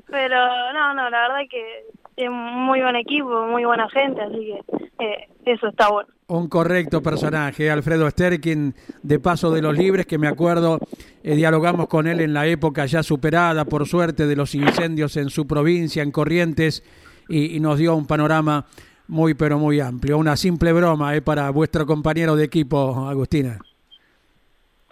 Pero 0.06 0.37
no, 0.73 0.95
no, 0.95 1.11
la 1.11 1.23
verdad 1.23 1.40
que 1.50 1.85
es 2.16 2.30
muy 2.30 2.80
buen 2.80 2.97
equipo, 2.97 3.47
muy 3.47 3.64
buena 3.64 3.88
gente, 3.90 4.23
así 4.23 4.37
que 4.38 5.04
eh, 5.04 5.28
eso 5.45 5.68
está 5.68 5.90
bueno. 5.90 6.09
Un 6.28 6.49
correcto 6.49 7.04
personaje, 7.04 7.71
Alfredo 7.71 8.11
Sterkin, 8.11 8.75
de 9.00 9.21
Paso 9.21 9.52
de 9.52 9.62
los 9.62 9.78
Libres, 9.78 10.06
que 10.06 10.18
me 10.18 10.26
acuerdo, 10.26 10.80
eh, 11.23 11.37
dialogamos 11.37 11.87
con 11.87 12.09
él 12.09 12.21
en 12.21 12.35
la 12.35 12.49
época 12.49 12.85
ya 12.85 13.04
superada, 13.04 13.64
por 13.64 13.87
suerte, 13.87 14.26
de 14.26 14.35
los 14.35 14.56
incendios 14.56 15.16
en 15.16 15.30
su 15.30 15.47
provincia, 15.47 16.02
en 16.02 16.11
Corrientes, 16.11 16.83
y, 17.28 17.61
nos 17.61 17.78
dio 17.78 17.95
un 17.95 18.09
panorama 18.09 18.66
muy, 19.06 19.35
pero 19.35 19.61
muy 19.61 19.78
amplio. 19.78 20.18
Una 20.18 20.37
simple 20.37 20.73
broma 20.73 21.14
eh, 21.14 21.23
para 21.23 21.49
vuestro 21.50 21.87
compañero 21.87 22.35
de 22.35 22.42
equipo, 22.42 23.06
Agustina. 23.09 23.61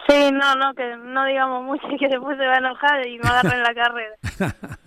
Sí, 0.07 0.31
no, 0.31 0.55
no, 0.55 0.73
que 0.73 0.95
no 0.95 1.25
digamos 1.25 1.65
mucho 1.65 1.83
que 1.99 2.07
después 2.07 2.37
se 2.37 2.45
va 2.45 2.53
a 2.53 2.57
enojar 2.59 3.05
y 3.07 3.17
me 3.17 3.27
agarra 3.27 3.55
en 3.55 3.63
la 3.63 3.73
carrera. 3.73 4.15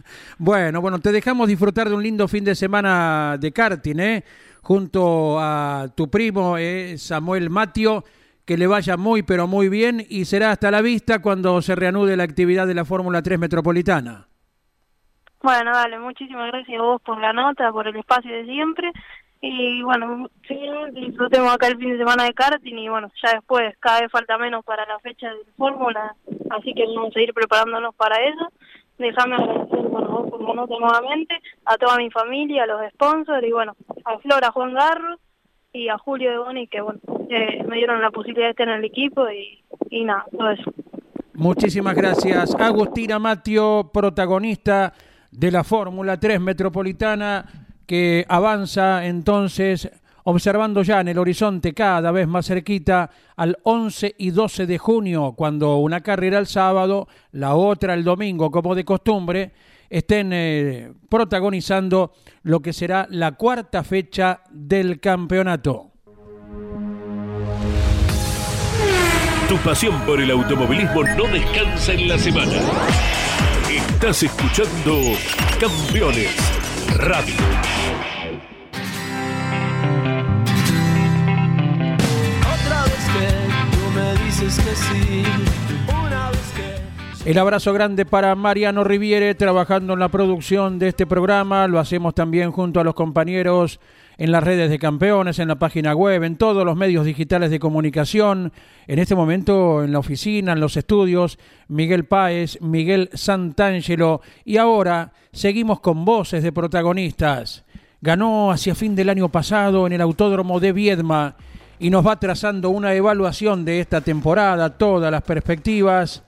bueno, 0.38 0.81
bueno, 0.81 0.99
te 0.99 1.12
dejamos 1.12 1.47
disfrutar 1.47 1.90
de 1.90 1.95
un 1.95 2.02
lindo 2.02 2.26
fin 2.26 2.45
de 2.45 2.55
semana 2.55 3.37
de 3.38 3.52
karting, 3.52 3.99
¿eh? 3.99 4.25
Junto 4.62 5.38
a 5.41 5.88
tu 5.97 6.11
primo 6.11 6.59
eh, 6.59 6.97
Samuel 6.99 7.50
Matio, 7.50 8.05
que 8.45 8.57
le 8.57 8.67
vaya 8.67 8.97
muy, 8.97 9.23
pero 9.23 9.47
muy 9.47 9.69
bien 9.69 10.05
y 10.09 10.25
será 10.25 10.50
hasta 10.50 10.71
la 10.71 10.83
vista 10.83 11.21
cuando 11.21 11.61
se 11.62 11.75
reanude 11.75 12.17
la 12.17 12.25
actividad 12.25 12.67
de 12.67 12.75
la 12.75 12.85
Fórmula 12.85 13.23
3 13.23 13.38
Metropolitana. 13.38 14.27
Bueno, 15.43 15.71
dale, 15.73 15.99
muchísimas 15.99 16.50
gracias 16.50 16.79
a 16.79 16.83
vos 16.83 17.00
por 17.03 17.21
la 17.21 17.33
nota, 17.33 17.71
por 17.73 17.87
el 17.87 17.97
espacio 17.97 18.35
de 18.35 18.45
siempre 18.45 18.93
y 19.41 19.83
bueno, 19.83 20.29
simplemente 20.47 21.00
disfrutemos 21.00 21.53
acá 21.53 21.69
el 21.69 21.79
fin 21.79 21.93
de 21.93 21.99
semana 21.99 22.25
de 22.25 22.35
karting 22.35 22.77
y 22.77 22.88
bueno, 22.88 23.11
ya 23.23 23.35
después 23.35 23.77
cada 23.79 24.00
vez 24.00 24.11
falta 24.11 24.37
menos 24.37 24.65
para 24.65 24.85
la 24.87 24.99
fecha 24.99 25.29
de 25.29 25.45
Fórmula, 25.57 26.17
así 26.50 26.75
que 26.75 26.87
vamos 26.87 27.15
a 27.15 27.21
ir 27.21 27.33
preparándonos 27.33 27.95
para 27.95 28.17
eso. 28.25 28.53
Déjame 28.99 29.37
agradecer 29.37 29.83
bueno, 29.88 30.26
por 30.26 30.55
nota 30.55 30.75
nuevamente, 30.78 31.35
a 31.64 31.76
toda 31.76 31.97
mi 31.97 32.11
familia, 32.11 32.64
a 32.64 32.67
los 32.67 32.81
sponsors 32.93 33.47
y 33.47 33.52
bueno, 33.52 33.76
a 34.05 34.19
Flora, 34.19 34.50
Juan 34.50 34.75
Garro 34.75 35.17
y 35.73 35.88
a 35.88 35.99
Julio 35.99 36.31
de 36.31 36.38
Boni 36.38 36.67
que 36.67 36.81
bueno, 36.81 37.00
eh, 37.31 37.62
me 37.64 37.76
dieron 37.76 38.02
la 38.02 38.11
posibilidad 38.11 38.47
de 38.47 38.50
estar 38.50 38.69
en 38.69 38.75
el 38.75 38.85
equipo 38.85 39.28
y, 39.31 39.62
y 39.90 40.05
nada, 40.05 40.26
todo 40.31 40.50
eso. 40.50 40.73
Muchísimas 41.35 41.95
gracias. 41.95 42.55
Agustina 42.57 43.19
Matio, 43.21 43.90
protagonista 43.93 44.93
de 45.31 45.52
la 45.52 45.62
Fórmula 45.62 46.19
3 46.19 46.40
Metropolitana 46.40 47.45
que 47.87 48.26
avanza 48.28 49.07
entonces 49.07 49.90
observando 50.28 50.82
ya 50.82 51.00
en 51.00 51.08
el 51.08 51.18
horizonte 51.18 51.73
cada 51.73 52.11
vez 52.11 52.28
más 52.28 52.47
cerquita 52.47 53.11
al 53.35 53.58
11 53.62 54.14
y 54.18 54.30
12 54.30 54.66
de 54.66 54.76
junio, 54.76 55.32
cuando 55.35 55.78
una 55.78 56.02
carrera 56.02 56.38
el 56.38 56.47
sábado, 56.47 57.08
la 57.32 57.54
otra 57.54 57.94
el 57.94 58.04
domingo, 58.04 58.50
como 58.50 58.75
de 58.75 58.85
costumbre, 58.85 59.52
estén 59.88 60.30
eh, 60.35 60.92
protagonizando 61.08 62.12
lo 62.42 62.61
que 62.61 62.75
será 62.75 63.06
la 63.11 63.32
cuarta 63.32 63.82
fecha 63.82 64.42
del 64.50 65.00
campeonato. 65.00 65.92
Tu 69.49 69.56
pasión 69.64 69.99
por 70.02 70.20
el 70.20 70.30
automovilismo 70.30 71.04
no 71.04 71.25
descansa 71.32 71.94
en 71.94 72.06
la 72.06 72.18
semana. 72.18 72.61
Estás 73.94 74.25
escuchando 74.25 75.00
Campeones 75.58 76.37
Radio. 76.99 77.77
El 87.28 87.37
abrazo 87.37 87.75
grande 87.75 88.07
para 88.07 88.35
Mariano 88.35 88.85
Riviere 88.85 89.35
trabajando 89.35 89.93
en 89.93 89.99
la 89.99 90.09
producción 90.09 90.78
de 90.78 90.88
este 90.88 91.07
programa. 91.07 91.67
Lo 91.67 91.78
hacemos 91.78 92.14
también 92.14 92.52
junto 92.52 92.81
a 92.81 92.85
los 92.85 92.95
compañeros 92.95 93.81
en 94.17 94.33
las 94.33 94.43
redes 94.43 94.71
de 94.71 94.78
campeones, 94.78 95.38
en 95.38 95.49
la 95.49 95.59
página 95.59 95.95
web, 95.95 96.23
en 96.25 96.37
todos 96.37 96.64
los 96.64 96.75
medios 96.75 97.05
digitales 97.05 97.50
de 97.50 97.59
comunicación. 97.59 98.50
En 98.87 98.99
este 98.99 99.14
momento 99.14 99.85
en 99.85 99.93
la 99.93 99.99
oficina, 99.99 100.52
en 100.52 100.61
los 100.61 100.78
estudios, 100.78 101.38
Miguel 101.69 102.07
Páez, 102.07 102.59
Miguel 102.62 103.11
Santangelo. 103.12 104.23
Y 104.47 104.57
ahora 104.57 105.12
seguimos 105.31 105.81
con 105.81 106.07
voces 106.07 106.43
de 106.43 106.52
protagonistas. 106.52 107.67
Ganó 108.00 108.50
hacia 108.50 108.75
fin 108.75 108.97
del 108.97 109.11
año 109.11 109.28
pasado 109.28 109.87
en 109.87 109.93
el 109.93 110.00
Autódromo 110.00 110.61
de 110.61 110.73
Viedma 110.73 111.37
y 111.80 111.90
nos 111.90 112.06
va 112.06 112.18
trazando 112.18 112.70
una 112.70 112.94
evaluación 112.94 113.64
de 113.64 113.80
esta 113.80 114.00
temporada, 114.00 114.70
todas 114.70 115.11
las 115.11 115.23
perspectivas. 115.23 116.23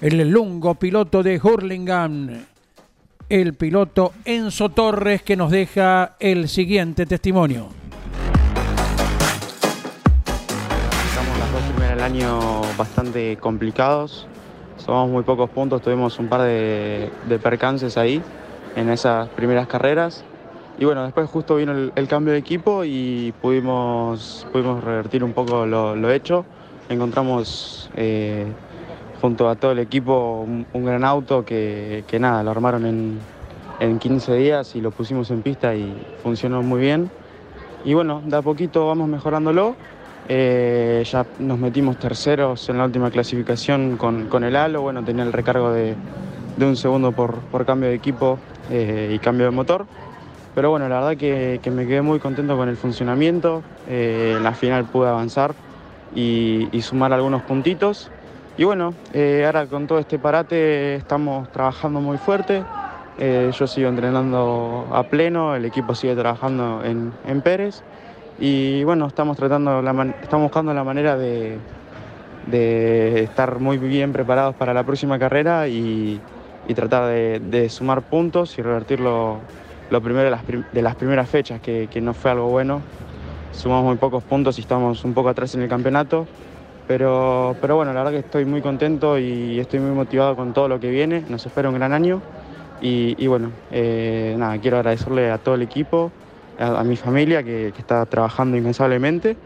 El 0.00 0.30
lungo 0.30 0.74
piloto 0.74 1.22
de 1.22 1.40
Hurlingham, 1.42 2.44
el 3.28 3.54
piloto 3.54 4.12
Enzo 4.24 4.68
Torres, 4.70 5.22
que 5.22 5.36
nos 5.36 5.50
deja 5.50 6.16
el 6.18 6.48
siguiente 6.48 7.06
testimonio. 7.06 7.68
Estamos 11.08 11.38
las 11.38 11.52
dos 11.52 11.62
primeras 11.62 11.96
del 11.96 12.04
año 12.04 12.60
bastante 12.76 13.36
complicados. 13.38 14.26
Somos 14.76 15.08
muy 15.10 15.22
pocos 15.22 15.50
puntos, 15.50 15.82
tuvimos 15.82 16.18
un 16.18 16.28
par 16.28 16.42
de, 16.42 17.10
de 17.28 17.38
percances 17.38 17.96
ahí 17.96 18.20
en 18.74 18.90
esas 18.90 19.28
primeras 19.28 19.68
carreras 19.68 20.24
y 20.78 20.84
bueno, 20.84 21.04
después 21.04 21.28
justo 21.28 21.56
vino 21.56 21.72
el, 21.72 22.08
cambio 22.08 22.32
de 22.32 22.38
equipo 22.38 22.84
y 22.84 23.32
pudimos, 23.40 24.46
pudimos 24.52 24.82
revertir 24.82 25.22
un 25.22 25.32
poco 25.32 25.66
lo, 25.66 26.10
hecho. 26.10 26.44
Encontramos 26.88 27.90
eh, 27.94 28.46
junto 29.20 29.48
a 29.48 29.54
todo 29.54 29.72
el 29.72 29.78
equipo 29.78 30.46
un, 30.72 30.84
gran 30.84 31.04
auto 31.04 31.44
que, 31.44 32.04
nada, 32.18 32.42
lo 32.42 32.50
armaron 32.50 32.86
en, 32.86 33.18
en 33.80 33.98
15 33.98 34.34
días 34.34 34.74
y 34.74 34.80
lo 34.80 34.90
pusimos 34.90 35.30
en 35.30 35.42
pista 35.42 35.74
y 35.74 35.94
funcionó 36.22 36.62
muy 36.62 36.80
bien. 36.80 37.10
Y 37.84 37.94
bueno, 37.94 38.22
de 38.24 38.36
a 38.36 38.42
poquito 38.42 38.86
vamos 38.86 39.08
mejorándolo. 39.08 39.74
Eh, 40.28 41.02
ya 41.04 41.26
nos 41.40 41.58
metimos 41.58 41.98
terceros 41.98 42.68
en 42.68 42.78
la 42.78 42.84
última 42.84 43.10
clasificación 43.10 43.96
con, 43.96 44.44
el 44.44 44.56
halo. 44.56 44.82
Bueno, 44.82 45.04
tenía 45.04 45.24
el 45.24 45.32
recargo 45.32 45.72
de, 45.72 45.96
un 46.60 46.76
segundo 46.76 47.12
por, 47.12 47.40
cambio 47.66 47.88
de 47.88 47.96
equipo 47.96 48.38
eh, 48.70 49.12
y 49.14 49.18
cambio 49.18 49.46
de 49.46 49.50
motor. 49.50 49.86
Pero 50.54 50.68
bueno, 50.68 50.88
la 50.88 51.00
verdad 51.00 51.16
que, 51.16 51.70
me 51.70 51.86
quedé 51.86 52.02
muy 52.02 52.18
contento 52.18 52.56
con 52.56 52.68
el 52.68 52.76
funcionamiento. 52.76 53.62
Eh, 53.88 54.34
en 54.36 54.42
la 54.42 54.52
final 54.52 54.84
pude 54.84 55.08
avanzar 55.08 55.54
y, 56.14 56.68
sumar 56.82 57.12
algunos 57.12 57.42
puntitos. 57.42 58.10
Y 58.58 58.64
bueno, 58.64 58.92
eh, 59.14 59.44
ahora 59.46 59.66
con 59.66 59.86
todo 59.86 59.98
este 59.98 60.18
parate 60.18 60.96
estamos 60.96 61.50
trabajando 61.52 62.00
muy 62.00 62.18
fuerte. 62.18 62.62
Eh, 63.18 63.50
yo 63.58 63.66
sigo 63.66 63.88
entrenando 63.88 64.86
a 64.92 65.04
pleno, 65.04 65.54
el 65.54 65.64
equipo 65.64 65.94
sigue 65.94 66.14
trabajando 66.14 66.82
en, 66.84 67.40
Pérez. 67.40 67.82
Y 68.38 68.84
bueno, 68.84 69.06
estamos, 69.06 69.38
tratando 69.38 69.80
estamos 70.22 70.44
buscando 70.44 70.74
la 70.74 70.84
manera 70.84 71.16
de, 71.16 71.58
estar 73.22 73.58
muy 73.58 73.78
bien 73.78 74.12
preparados 74.12 74.54
para 74.54 74.74
la 74.74 74.84
próxima 74.84 75.18
carrera 75.18 75.66
y, 75.68 76.20
tratar 76.74 77.08
de 77.08 77.68
sumar 77.68 78.00
puntos 78.02 78.58
y 78.58 78.62
revertirlo 78.62 79.40
lo 79.92 80.00
primero 80.00 80.24
de 80.24 80.30
las, 80.82 80.94
primeras 80.96 81.28
fechas, 81.28 81.60
que, 81.60 82.00
no 82.00 82.14
fue 82.14 82.30
algo 82.30 82.48
bueno. 82.48 82.80
Sumamos 83.52 83.84
muy 83.84 83.96
pocos 83.96 84.24
puntos 84.24 84.56
y 84.56 84.62
estamos 84.62 85.04
un 85.04 85.12
poco 85.12 85.28
atrás 85.28 85.54
en 85.54 85.60
el 85.60 85.68
campeonato. 85.68 86.26
Pero, 86.88 87.54
pero 87.60 87.76
bueno, 87.76 87.92
la 87.92 88.02
verdad 88.02 88.18
que 88.18 88.26
estoy 88.26 88.46
muy 88.46 88.62
contento 88.62 89.18
y 89.18 89.60
estoy 89.60 89.80
muy 89.80 89.94
motivado 89.94 90.34
con 90.34 90.54
todo 90.54 90.66
lo 90.66 90.80
que 90.80 90.88
viene. 90.88 91.22
Nos 91.28 91.44
espera 91.44 91.68
un 91.68 91.74
gran 91.74 91.92
año. 91.92 92.22
Y, 92.80 93.26
bueno, 93.26 93.50
eh, 93.70 94.34
nada, 94.38 94.58
quiero 94.58 94.78
agradecerle 94.78 95.30
a 95.30 95.38
todo 95.38 95.54
el 95.54 95.62
equipo, 95.62 96.10
a, 96.58 96.82
mi 96.82 96.96
familia 96.96 97.42
que, 97.42 97.68
está 97.68 98.06
trabajando 98.06 98.56
incansablemente. 98.56 99.36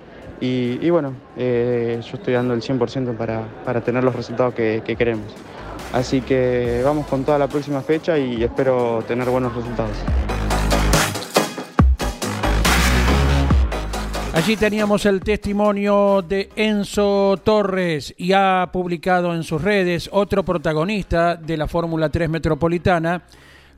Y, 0.40 0.88
bueno, 0.90 1.12
eh, 1.36 2.00
yo 2.08 2.16
estoy 2.16 2.34
dando 2.34 2.54
el 2.54 2.62
100% 2.62 3.16
para, 3.16 3.42
para 3.64 3.80
tener 3.80 4.04
los 4.04 4.14
resultados 4.14 4.54
que 4.54 4.94
queremos. 4.96 5.34
Así 5.92 6.20
que 6.20 6.82
vamos 6.84 7.06
con 7.06 7.24
toda 7.24 7.38
la 7.38 7.48
próxima 7.48 7.80
fecha 7.80 8.16
y 8.16 8.42
espero 8.44 9.02
tener 9.06 9.28
buenos 9.28 9.54
resultados. 9.54 9.96
Allí 14.37 14.55
teníamos 14.55 15.07
el 15.07 15.21
testimonio 15.21 16.21
de 16.21 16.50
Enzo 16.57 17.38
Torres 17.43 18.14
y 18.19 18.33
ha 18.35 18.69
publicado 18.71 19.35
en 19.35 19.43
sus 19.43 19.62
redes 19.62 20.11
otro 20.12 20.45
protagonista 20.45 21.37
de 21.37 21.57
la 21.57 21.66
Fórmula 21.66 22.11
3 22.11 22.28
Metropolitana, 22.28 23.23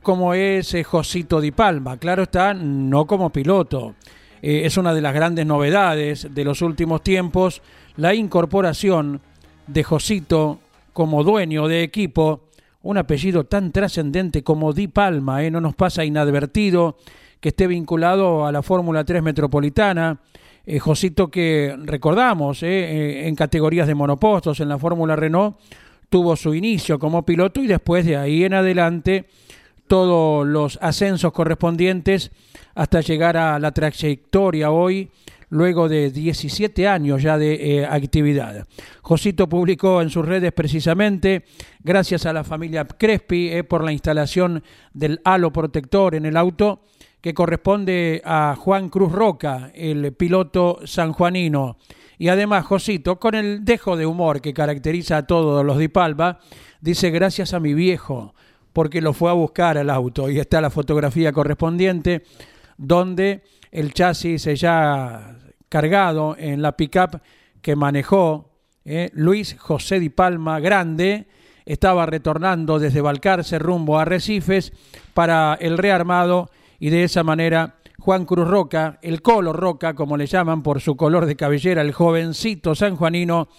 como 0.03 0.33
es 0.33 0.73
eh, 0.73 0.83
Josito 0.83 1.39
Di 1.39 1.51
Palma. 1.51 1.95
Claro 1.95 2.23
está, 2.23 2.53
no 2.53 3.07
como 3.07 3.29
piloto. 3.29 3.95
Eh, 4.41 4.63
es 4.65 4.75
una 4.75 4.93
de 4.93 4.99
las 4.99 5.13
grandes 5.13 5.45
novedades 5.45 6.27
de 6.29 6.43
los 6.43 6.61
últimos 6.61 7.03
tiempos, 7.03 7.61
la 7.95 8.13
incorporación 8.13 9.21
de 9.65 9.83
Josito 9.85 10.59
como 10.91 11.23
dueño 11.23 11.69
de 11.69 11.83
equipo, 11.83 12.49
un 12.81 12.97
apellido 12.97 13.45
tan 13.45 13.71
trascendente 13.71 14.43
como 14.43 14.73
Di 14.73 14.89
Palma, 14.89 15.41
¿eh? 15.41 15.51
no 15.51 15.61
nos 15.61 15.75
pasa 15.75 16.03
inadvertido 16.03 16.97
que 17.39 17.49
esté 17.49 17.65
vinculado 17.65 18.45
a 18.45 18.51
la 18.51 18.61
Fórmula 18.61 19.05
3 19.05 19.23
Metropolitana 19.23 20.19
Eh, 20.65 20.79
Josito 20.79 21.29
que 21.29 21.75
recordamos 21.83 22.63
eh, 22.63 23.27
en 23.27 23.35
categorías 23.35 23.87
de 23.87 23.95
monopostos 23.95 24.59
en 24.59 24.69
la 24.69 24.77
Fórmula 24.77 25.15
Renault 25.15 25.57
tuvo 26.09 26.35
su 26.35 26.53
inicio 26.53 26.99
como 26.99 27.23
piloto 27.23 27.61
y 27.61 27.67
después 27.67 28.05
de 28.05 28.17
ahí 28.17 28.43
en 28.43 28.53
adelante 28.53 29.25
todos 29.87 30.45
los 30.45 30.77
ascensos 30.81 31.31
correspondientes 31.31 32.31
hasta 32.75 33.01
llegar 33.01 33.37
a 33.37 33.59
la 33.59 33.71
trayectoria 33.71 34.71
hoy 34.71 35.09
luego 35.49 35.89
de 35.89 36.11
17 36.11 36.87
años 36.87 37.21
ya 37.21 37.37
de 37.37 37.79
eh, 37.79 37.85
actividad. 37.85 38.67
Josito 39.01 39.49
publicó 39.49 40.01
en 40.01 40.09
sus 40.09 40.25
redes 40.25 40.53
precisamente, 40.53 41.43
gracias 41.83 42.25
a 42.25 42.33
la 42.33 42.43
familia 42.43 42.85
Crespi, 42.85 43.49
eh, 43.49 43.63
por 43.63 43.83
la 43.83 43.91
instalación 43.91 44.63
del 44.93 45.19
halo 45.23 45.51
protector 45.51 46.15
en 46.15 46.25
el 46.25 46.37
auto, 46.37 46.81
que 47.21 47.33
corresponde 47.33 48.21
a 48.23 48.55
Juan 48.57 48.89
Cruz 48.89 49.11
Roca, 49.11 49.71
el 49.73 50.13
piloto 50.13 50.79
sanjuanino. 50.85 51.77
Y 52.17 52.29
además, 52.29 52.65
Josito, 52.65 53.19
con 53.19 53.35
el 53.35 53.63
dejo 53.63 53.97
de 53.97 54.05
humor 54.05 54.41
que 54.41 54.53
caracteriza 54.53 55.17
a 55.17 55.27
todos 55.27 55.65
los 55.65 55.77
de 55.77 55.89
Palma, 55.89 56.39
dice 56.81 57.09
gracias 57.09 57.53
a 57.53 57.59
mi 57.59 57.73
viejo, 57.73 58.33
porque 58.73 59.01
lo 59.01 59.13
fue 59.13 59.29
a 59.29 59.33
buscar 59.33 59.77
al 59.77 59.89
auto. 59.89 60.29
Y 60.29 60.39
está 60.39 60.61
la 60.61 60.69
fotografía 60.69 61.31
correspondiente, 61.31 62.23
donde 62.77 63.43
el 63.71 63.93
chasis 63.93 64.45
ya 64.59 65.37
cargado 65.67 66.35
en 66.37 66.61
la 66.61 66.75
pickup 66.75 67.21
que 67.61 67.75
manejó 67.75 68.49
eh, 68.85 69.09
Luis 69.13 69.55
José 69.59 69.99
Di 69.99 70.09
Palma 70.09 70.59
Grande, 70.59 71.27
estaba 71.65 72.05
retornando 72.05 72.79
desde 72.79 73.01
Balcarce 73.01 73.59
rumbo 73.59 73.99
a 73.99 74.05
Recifes 74.05 74.73
para 75.13 75.55
el 75.61 75.77
rearmado 75.77 76.49
y 76.79 76.89
de 76.89 77.03
esa 77.03 77.23
manera 77.23 77.75
Juan 77.99 78.25
Cruz 78.25 78.47
Roca, 78.47 78.97
el 79.01 79.21
Colo 79.21 79.53
Roca, 79.53 79.93
como 79.93 80.17
le 80.17 80.25
llaman 80.25 80.63
por 80.63 80.81
su 80.81 80.95
color 80.95 81.25
de 81.25 81.35
cabellera, 81.35 81.81
el 81.81 81.91
jovencito 81.91 82.73
sanjuanino, 82.73 83.49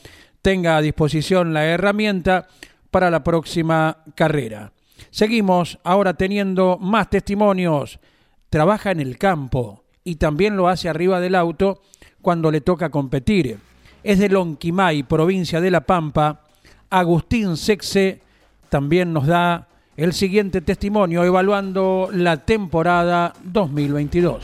tenga 0.42 0.76
a 0.76 0.80
disposición 0.80 1.52
la 1.52 1.66
herramienta 1.66 2.48
para 2.90 3.10
la 3.10 3.22
próxima 3.22 3.98
carrera. 4.14 4.72
Seguimos 5.10 5.78
ahora 5.84 6.14
teniendo 6.14 6.78
más 6.80 7.10
testimonios. 7.10 8.00
Trabaja 8.48 8.90
en 8.90 9.00
el 9.00 9.18
campo 9.18 9.84
y 10.04 10.16
también 10.16 10.56
lo 10.56 10.68
hace 10.68 10.88
arriba 10.88 11.20
del 11.20 11.34
auto 11.34 11.82
cuando 12.22 12.50
le 12.50 12.60
toca 12.60 12.90
competir. 12.90 13.58
Es 14.02 14.18
de 14.18 14.28
Lonquimay, 14.28 15.02
provincia 15.02 15.60
de 15.60 15.70
La 15.70 15.82
Pampa. 15.82 16.42
Agustín 16.88 17.56
Sexe 17.56 18.20
también 18.68 19.12
nos 19.12 19.26
da 19.26 19.68
el 20.00 20.14
siguiente 20.14 20.62
testimonio 20.62 21.22
evaluando 21.24 22.08
la 22.10 22.38
temporada 22.38 23.34
2022. 23.44 24.42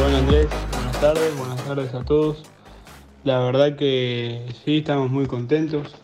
Bueno 0.00 0.16
Andrés, 0.16 0.46
buenas 0.72 1.00
tardes, 1.02 1.36
buenas 1.36 1.64
tardes 1.66 1.92
a 1.92 2.02
todos. 2.02 2.42
La 3.24 3.40
verdad 3.40 3.76
que 3.76 4.46
sí, 4.64 4.78
estamos 4.78 5.10
muy 5.10 5.26
contentos. 5.26 5.94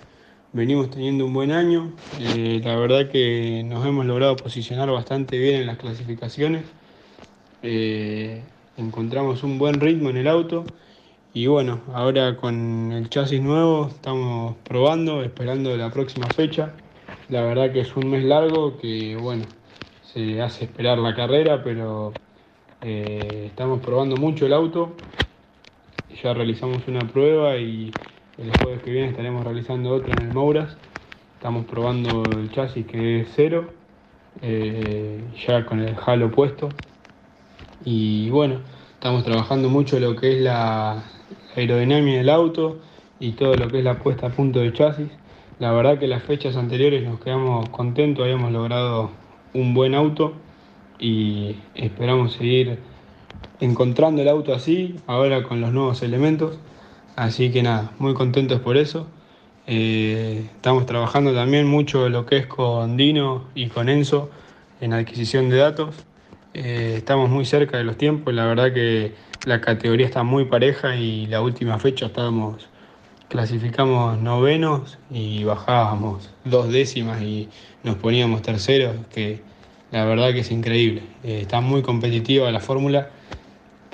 Venimos 0.53 0.91
teniendo 0.91 1.25
un 1.25 1.33
buen 1.33 1.53
año. 1.53 1.95
Eh, 2.19 2.61
la 2.63 2.77
verdad 2.77 3.11
que 3.11 3.63
nos 3.65 3.87
hemos 3.87 4.05
logrado 4.05 4.37
posicionar 4.37 4.91
bastante 4.91 5.39
bien 5.39 5.63
en 5.63 5.67
las 5.69 5.79
clasificaciones. 5.79 6.65
Eh, 7.63 8.43
encontramos 8.77 9.43
un 9.43 9.59
buen 9.59 9.81
ritmo 9.81 10.11
en 10.11 10.19
el 10.19 10.29
auto 10.29 10.67
y 11.33 11.47
bueno, 11.47 11.81
ahora 11.95 12.37
con 12.37 12.91
el 12.91 13.09
chasis 13.09 13.41
nuevo 13.41 13.87
estamos 13.87 14.57
probando, 14.65 15.23
esperando 15.23 15.77
la 15.77 15.91
próxima 15.91 16.27
fecha. 16.29 16.73
La 17.29 17.43
verdad 17.43 17.73
que 17.73 17.81
es 17.81 17.95
un 17.95 18.11
mes 18.11 18.25
largo 18.25 18.77
que 18.79 19.17
bueno, 19.17 19.45
se 20.03 20.43
hace 20.43 20.65
esperar 20.65 20.99
la 20.99 21.15
carrera, 21.15 21.63
pero 21.63 22.13
eh, 22.83 23.45
estamos 23.47 23.81
probando 23.81 24.17
mucho 24.17 24.47
el 24.47 24.53
auto. 24.53 24.93
Ya 26.21 26.35
realizamos 26.35 26.83
una 26.89 27.07
prueba 27.07 27.57
y 27.57 27.93
el 28.37 28.51
jueves 28.59 28.83
que 28.83 28.91
viene 28.91 29.11
estaremos 29.11 29.45
realizando 29.45 29.91
otra 29.91 30.13
en 30.19 30.29
el 30.29 30.35
Mouras. 30.35 30.77
Estamos 31.37 31.65
probando 31.67 32.25
el 32.33 32.51
chasis 32.51 32.85
que 32.87 33.21
es 33.21 33.29
cero, 33.37 33.73
eh, 34.43 35.23
ya 35.47 35.65
con 35.65 35.79
el 35.79 35.95
halo 36.05 36.33
puesto. 36.33 36.71
Y 37.85 38.31
bueno, 38.31 38.61
estamos 38.95 39.23
trabajando 39.23 39.69
mucho 39.69 40.01
lo 40.01 40.17
que 40.17 40.37
es 40.37 40.41
la 40.43 41.05
aerodinámica 41.57 42.19
del 42.19 42.31
auto 42.31 42.79
y 43.19 43.33
todo 43.33 43.55
lo 43.55 43.69
que 43.69 43.79
es 43.79 43.85
la 43.85 43.99
puesta 43.99 44.29
a 44.29 44.31
punto 44.31 44.61
de 44.61 44.73
chasis. 44.73 45.09
La 45.59 45.73
verdad 45.73 45.99
que 45.99 46.07
las 46.07 46.23
fechas 46.23 46.57
anteriores 46.57 47.03
nos 47.03 47.21
quedamos 47.21 47.69
contentos, 47.69 48.25
habíamos 48.25 48.53
logrado 48.53 49.11
un 49.53 49.75
buen 49.75 49.95
auto 49.95 50.33
y 50.99 51.57
esperamos 51.75 52.33
seguir 52.33 52.79
encontrando 53.61 54.23
el 54.23 54.29
auto 54.29 54.55
así, 54.55 54.97
ahora 55.07 55.43
con 55.43 55.61
los 55.61 55.73
nuevos 55.73 56.03
elementos. 56.03 56.59
Así 57.17 57.51
que 57.51 57.63
nada, 57.63 57.93
muy 57.99 58.15
contentos 58.15 58.61
por 58.61 58.77
eso. 58.77 59.07
Eh, 59.67 60.47
estamos 60.55 60.87
trabajando 60.87 61.35
también 61.35 61.67
mucho 61.67 62.09
lo 62.09 62.25
que 62.25 62.39
es 62.39 62.47
con 62.47 62.97
Dino 62.97 63.45
y 63.55 63.69
con 63.69 63.89
Enzo 63.89 64.31
en 64.81 64.95
adquisición 64.95 65.51
de 65.51 65.59
datos 65.59 65.95
eh, 66.53 66.95
estamos 66.97 67.31
muy 67.31 67.45
cerca 67.45 67.79
de 67.79 67.85
los 67.85 67.97
tiempos, 67.97 68.35
la 68.35 68.45
verdad 68.45 68.73
que 68.73 69.15
la 69.47 69.61
categoría 69.61 70.07
está 70.07 70.23
muy 70.23 70.47
pareja 70.47 70.97
y 70.97 71.27
la 71.27 71.41
última 71.43 71.79
fecha 71.79 72.07
estábamos, 72.07 72.69
clasificamos 73.29 74.19
novenos 74.19 74.99
y 75.11 75.45
bajábamos 75.45 76.31
dos 76.45 76.71
décimas 76.71 77.23
y 77.23 77.49
nos 77.85 77.97
poníamos 77.97 78.43
terceros, 78.43 78.97
que 79.13 79.43
la 79.93 80.05
verdad 80.05 80.33
que 80.33 80.41
es 80.41 80.51
increíble. 80.51 81.03
Eh, 81.23 81.41
está 81.43 81.61
muy 81.61 81.83
competitiva 81.83 82.51
la 82.51 82.61
fórmula, 82.61 83.11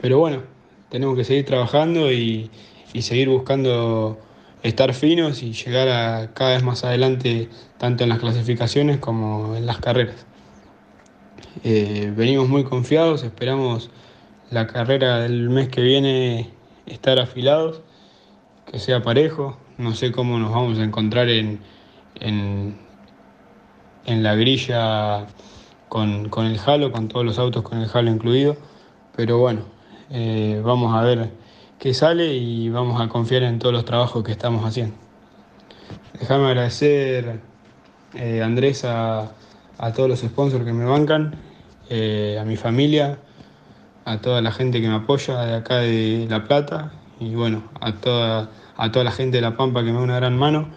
pero 0.01 0.19
bueno, 0.19 0.43
tenemos 0.89 1.17
que 1.17 1.25
seguir 1.25 1.45
trabajando 1.45 2.11
y, 2.11 2.51
y 2.93 3.03
seguir 3.03 3.29
buscando 3.29 4.19
estar 4.63 4.95
finos 4.95 5.43
y 5.43 5.53
llegar 5.53 5.89
a 5.89 6.33
cada 6.33 6.53
vez 6.53 6.63
más 6.63 6.85
adelante, 6.85 7.49
tanto 7.79 8.05
en 8.05 8.09
las 8.09 8.19
clasificaciones 8.19 8.99
como 8.99 9.57
en 9.57 9.67
las 9.67 9.79
carreras. 9.79 10.27
Eh, 11.65 12.13
venimos 12.15 12.49
muy 12.49 12.65
confiados, 12.65 13.23
esperamos 13.23 13.91
la 14.51 14.67
carrera 14.67 15.21
del 15.21 15.51
mes 15.51 15.69
que 15.69 15.81
viene 15.81 16.51
estar 16.87 17.19
afilados, 17.19 17.83
que 18.71 18.79
sea 18.79 19.03
parejo. 19.03 19.59
No 19.79 19.95
sé 19.95 20.13
cómo 20.13 20.39
nos 20.39 20.53
vamos 20.53 20.79
a 20.79 20.85
encontrar 20.85 21.29
en, 21.29 21.61
en, 22.21 22.77
la 24.07 24.35
grilla 24.35 25.27
con, 25.89 26.31
el 26.47 26.61
halo, 26.65 26.93
con 26.93 27.09
todos 27.09 27.27
los 27.27 27.39
autos 27.39 27.63
con 27.63 27.79
el 27.79 27.91
halo 27.93 28.11
incluido. 28.11 28.57
Pero 29.17 29.39
bueno, 29.39 29.63
eh, 30.11 30.61
vamos 30.65 30.95
a 30.95 31.03
ver 31.03 31.31
qué 31.79 31.95
sale 31.95 32.35
y 32.35 32.71
vamos 32.71 33.01
a 33.01 33.09
confiar 33.09 33.43
en 33.43 33.59
todos 33.59 33.75
los 33.75 33.85
trabajos 33.85 34.23
que 34.25 34.33
estamos 34.33 34.65
haciendo. 34.65 34.97
Déjame 36.19 36.47
agradecer, 36.47 37.41
eh, 38.15 38.43
Andrés, 38.43 38.85
a 39.79 39.93
todos 39.93 40.09
los 40.09 40.21
sponsors 40.21 40.65
que 40.65 40.73
me 40.73 40.85
bancan, 40.85 41.35
eh, 41.89 42.39
a 42.41 42.45
mi 42.45 42.57
familia, 42.57 43.19
a 44.05 44.19
toda 44.19 44.41
la 44.41 44.53
gente 44.53 44.81
que 44.81 44.89
me 44.89 44.95
apoya 44.95 45.39
de 45.41 45.55
acá 45.57 45.79
de 45.79 46.27
La 46.29 46.45
Plata 46.45 46.93
y 47.21 47.35
bueno, 47.35 47.65
a 47.81 47.93
toda, 47.93 48.51
a 48.77 48.93
toda 48.93 49.05
la 49.05 49.11
gente 49.11 49.39
de 49.39 49.43
La 49.43 49.57
Pampa 49.57 49.81
que 49.81 49.91
me 49.91 49.99
da 49.99 50.05
una 50.05 50.17
gran 50.17 50.37
mano 50.39 50.69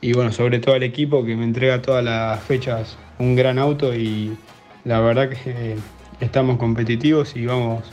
y 0.00 0.12
bueno, 0.12 0.32
sobre 0.32 0.58
todo 0.58 0.74
al 0.74 0.82
equipo 0.82 1.24
que 1.24 1.34
me 1.34 1.44
entrega 1.44 1.82
todas 1.82 2.04
las 2.04 2.40
fechas 2.42 2.96
un 3.18 3.34
gran 3.34 3.58
auto 3.58 3.94
y 3.94 4.36
la 4.84 5.00
verdad 5.00 5.28
que 5.28 5.76
estamos 6.20 6.58
competitivos 6.58 7.36
y 7.36 7.46
vamos, 7.46 7.84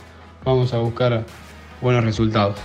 vamos 0.44 0.72
a 0.72 0.78
buscar 0.78 1.24
buenos 1.80 2.04
resultados. 2.04 2.56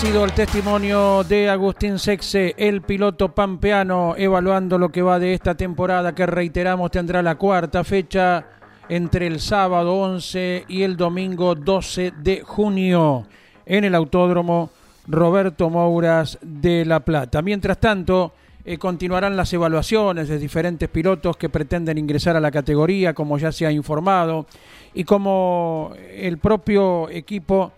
Sido 0.00 0.24
el 0.24 0.32
testimonio 0.32 1.24
de 1.24 1.50
Agustín 1.50 1.98
Sexe, 1.98 2.54
el 2.56 2.80
piloto 2.80 3.34
pampeano, 3.34 4.14
evaluando 4.16 4.78
lo 4.78 4.88
que 4.88 5.02
va 5.02 5.18
de 5.18 5.34
esta 5.34 5.54
temporada 5.54 6.14
que 6.14 6.24
reiteramos 6.24 6.90
tendrá 6.90 7.20
la 7.20 7.34
cuarta 7.34 7.84
fecha 7.84 8.46
entre 8.88 9.26
el 9.26 9.40
sábado 9.40 10.00
11 10.00 10.64
y 10.68 10.84
el 10.84 10.96
domingo 10.96 11.54
12 11.54 12.14
de 12.16 12.40
junio 12.40 13.26
en 13.66 13.84
el 13.84 13.94
Autódromo 13.94 14.70
Roberto 15.06 15.68
Mouras 15.68 16.38
de 16.40 16.86
La 16.86 17.00
Plata. 17.00 17.42
Mientras 17.42 17.78
tanto, 17.78 18.32
eh, 18.64 18.78
continuarán 18.78 19.36
las 19.36 19.52
evaluaciones 19.52 20.28
de 20.28 20.38
diferentes 20.38 20.88
pilotos 20.88 21.36
que 21.36 21.50
pretenden 21.50 21.98
ingresar 21.98 22.36
a 22.36 22.40
la 22.40 22.50
categoría, 22.50 23.12
como 23.12 23.36
ya 23.36 23.52
se 23.52 23.66
ha 23.66 23.70
informado, 23.70 24.46
y 24.94 25.04
como 25.04 25.92
el 26.10 26.38
propio 26.38 27.10
equipo 27.10 27.72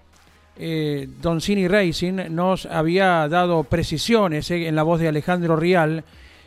eh, 0.57 1.09
Don 1.21 1.41
Cini 1.41 1.69
Racing 1.69 2.31
nos 2.31 2.67
había 2.67 3.29
dado 3.29 3.65
precisiones 3.65 4.51
eh, 4.51 4.69
en 4.69 4.77
la 4.77 4.83
voz 4.83 5.01
de 5.01 5.09
Alejandro 5.09 5.57
Rial 5.57 6.05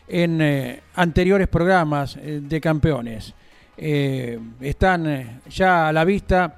en 0.07 0.41
eh, 0.41 0.81
anteriores 0.95 1.47
programas 1.47 2.17
de 2.21 2.61
campeones. 2.61 3.33
están 3.77 5.41
ya 5.49 5.89
a 5.89 5.91
la 5.93 6.05
vista 6.05 6.55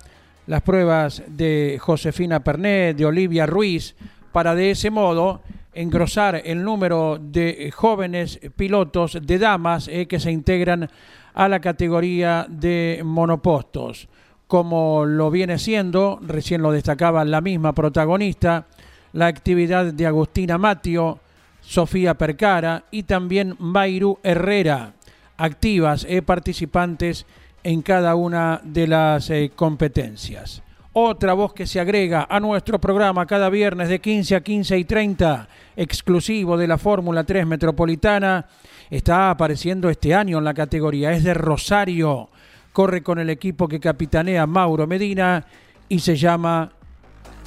las 0.48 0.62
pruebas 0.62 1.24
de 1.28 1.78
Josefina 1.80 2.44
Pernet, 2.44 2.96
de 2.96 3.06
Olivia 3.06 3.46
Ruiz, 3.46 3.96
para 4.32 4.56
de 4.56 4.72
ese 4.72 4.90
modo 4.90 5.42
engrosar 5.78 6.42
el 6.44 6.64
número 6.64 7.20
de 7.22 7.72
jóvenes 7.76 8.40
pilotos 8.56 9.20
de 9.22 9.38
damas 9.38 9.88
eh, 9.88 10.08
que 10.08 10.20
se 10.20 10.32
integran 10.32 10.90
a 11.34 11.48
la 11.48 11.60
categoría 11.60 12.48
de 12.50 13.02
monopostos, 13.06 14.10
como 14.48 15.06
lo 15.06 15.30
viene 15.30 15.60
siendo, 15.60 16.20
recién 16.22 16.62
lo 16.62 16.72
destacaba 16.72 17.26
la 17.26 17.42
misma 17.42 17.74
protagonista, 17.74 18.66
la 19.14 19.28
actividad 19.28 19.94
de 19.94 20.06
Agustina 20.06 20.58
Matio, 20.58 21.20
Sofía 21.62 22.14
Percara 22.14 22.86
y 22.92 23.04
también 23.04 23.56
Mayru 23.60 24.20
Herrera, 24.24 24.94
activas 25.38 26.08
y 26.10 26.22
participantes 26.22 27.26
en 27.64 27.82
cada 27.82 28.16
una 28.16 28.62
de 28.64 28.88
las 28.88 29.30
eh, 29.30 29.52
competencias. 29.54 30.64
Otra 30.94 31.34
voz 31.34 31.54
que 31.54 31.68
se 31.68 31.80
agrega 31.80 32.26
a 32.30 32.40
nuestro 32.40 32.80
programa 32.80 33.26
cada 33.26 33.50
viernes 33.50 33.90
de 33.90 34.00
15 34.00 34.36
a 34.36 34.42
15 34.42 34.78
y 34.80 34.86
30, 34.86 35.48
exclusivo 35.76 36.58
de 36.58 36.68
la 36.68 36.78
Fórmula 36.78 37.24
3 37.24 37.46
Metropolitana, 37.46 38.46
está 38.90 39.30
apareciendo 39.30 39.90
este 39.90 40.16
año 40.16 40.38
en 40.40 40.46
la 40.46 40.54
categoría. 40.54 41.12
Es 41.12 41.24
de 41.24 41.34
Rosario, 41.34 42.30
corre 42.78 43.02
con 43.02 43.18
el 43.18 43.32
equipo 43.32 43.68
que 43.68 43.80
capitanea 43.80 44.46
Mauro 44.46 44.86
Medina 44.86 45.48
y 45.90 45.98
se 45.98 46.16
llama 46.16 46.72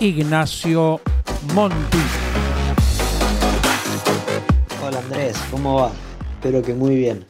Ignacio 0.01 1.01
Monti. 1.55 1.99
Hola 4.85 4.99
Andrés, 4.99 5.41
¿cómo 5.53 5.77
va? 5.77 5.93
Espero 6.33 6.63
que 6.63 6.75
muy 6.75 6.97
bien. 6.97 7.25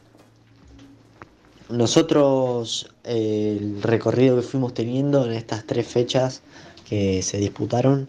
Nosotros 1.69 2.91
el 3.05 3.83
recorrido 3.83 4.37
que 4.37 4.49
fuimos 4.49 4.73
teniendo 4.73 5.27
en 5.27 5.33
estas 5.33 5.67
tres 5.67 5.87
fechas 5.87 6.41
que 6.89 7.21
se 7.21 7.37
disputaron 7.37 8.09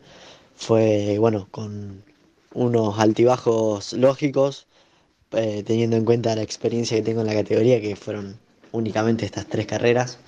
fue, 0.56 1.18
bueno, 1.20 1.50
con 1.52 2.02
unos 2.54 2.98
altibajos 2.98 3.92
lógicos, 3.92 4.68
eh, 5.34 5.64
teniendo 5.68 5.98
en 5.98 6.06
cuenta 6.06 6.34
la 6.34 6.44
experiencia 6.44 6.96
que 6.96 7.04
tengo 7.04 7.20
en 7.20 7.28
la 7.28 7.34
categoría, 7.34 7.82
que 7.82 7.98
fueron 7.98 8.40
únicamente 8.72 9.26
estas 9.26 9.48
tres 9.48 9.66
carreras. 9.66 10.20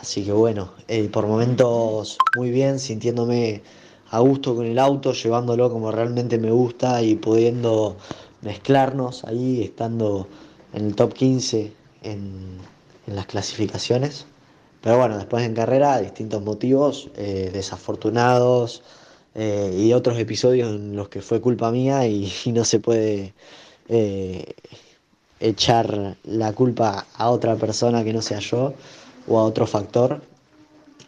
Así 0.00 0.24
que 0.24 0.32
bueno, 0.32 0.72
eh, 0.88 1.08
por 1.08 1.26
momentos 1.26 2.18
muy 2.36 2.50
bien, 2.50 2.78
sintiéndome 2.78 3.62
a 4.10 4.18
gusto 4.20 4.54
con 4.54 4.66
el 4.66 4.78
auto, 4.78 5.12
llevándolo 5.12 5.70
como 5.70 5.90
realmente 5.90 6.38
me 6.38 6.50
gusta 6.50 7.02
y 7.02 7.14
pudiendo 7.16 7.96
mezclarnos 8.42 9.24
ahí, 9.24 9.62
estando 9.62 10.28
en 10.72 10.86
el 10.86 10.94
top 10.94 11.14
15 11.14 11.72
en, 12.02 12.58
las 13.06 13.26
clasificaciones. 13.26 14.26
Pero 14.80 14.98
bueno, 14.98 15.16
después 15.16 15.44
en 15.44 15.54
carrera, 15.54 15.98
distintos 16.00 16.42
motivos, 16.42 17.10
eh, 17.16 17.50
desafortunados 17.52 18.82
eh, 19.34 19.74
y 19.78 19.92
otros 19.92 20.18
episodios 20.18 20.70
en 20.70 20.96
los 20.96 21.08
que 21.08 21.22
fue 21.22 21.40
culpa 21.40 21.70
mía 21.70 22.06
y, 22.06 22.32
no 22.52 22.64
se 22.64 22.80
puede 22.80 23.34
echar 25.44 26.16
la 26.24 26.52
culpa 26.52 27.06
a 27.14 27.30
otra 27.30 27.56
persona 27.56 28.04
que 28.04 28.12
no 28.12 28.22
sea 28.22 28.38
yo 28.40 28.74
o 29.28 29.38
a 29.38 29.44
otro 29.44 29.66
factor. 29.66 30.22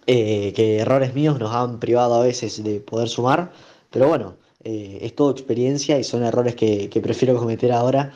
que 0.07 0.79
errores 0.81 1.14
míos 1.14 1.38
nos 1.40 1.53
han 1.53 1.81
privado 1.81 2.14
a 2.14 2.22
veces 2.22 2.62
de 2.62 2.81
poder 2.81 3.09
sumar, 3.09 3.51
pero 3.90 4.09
bueno, 4.09 4.35
es 4.62 5.14
todo 5.16 5.31
experiencia 5.31 5.99
y 5.99 6.05
son 6.05 6.22
errores 6.25 6.55
que 6.55 7.01
prefiero 7.03 7.37
cometer 7.38 7.72
ahora 7.72 8.12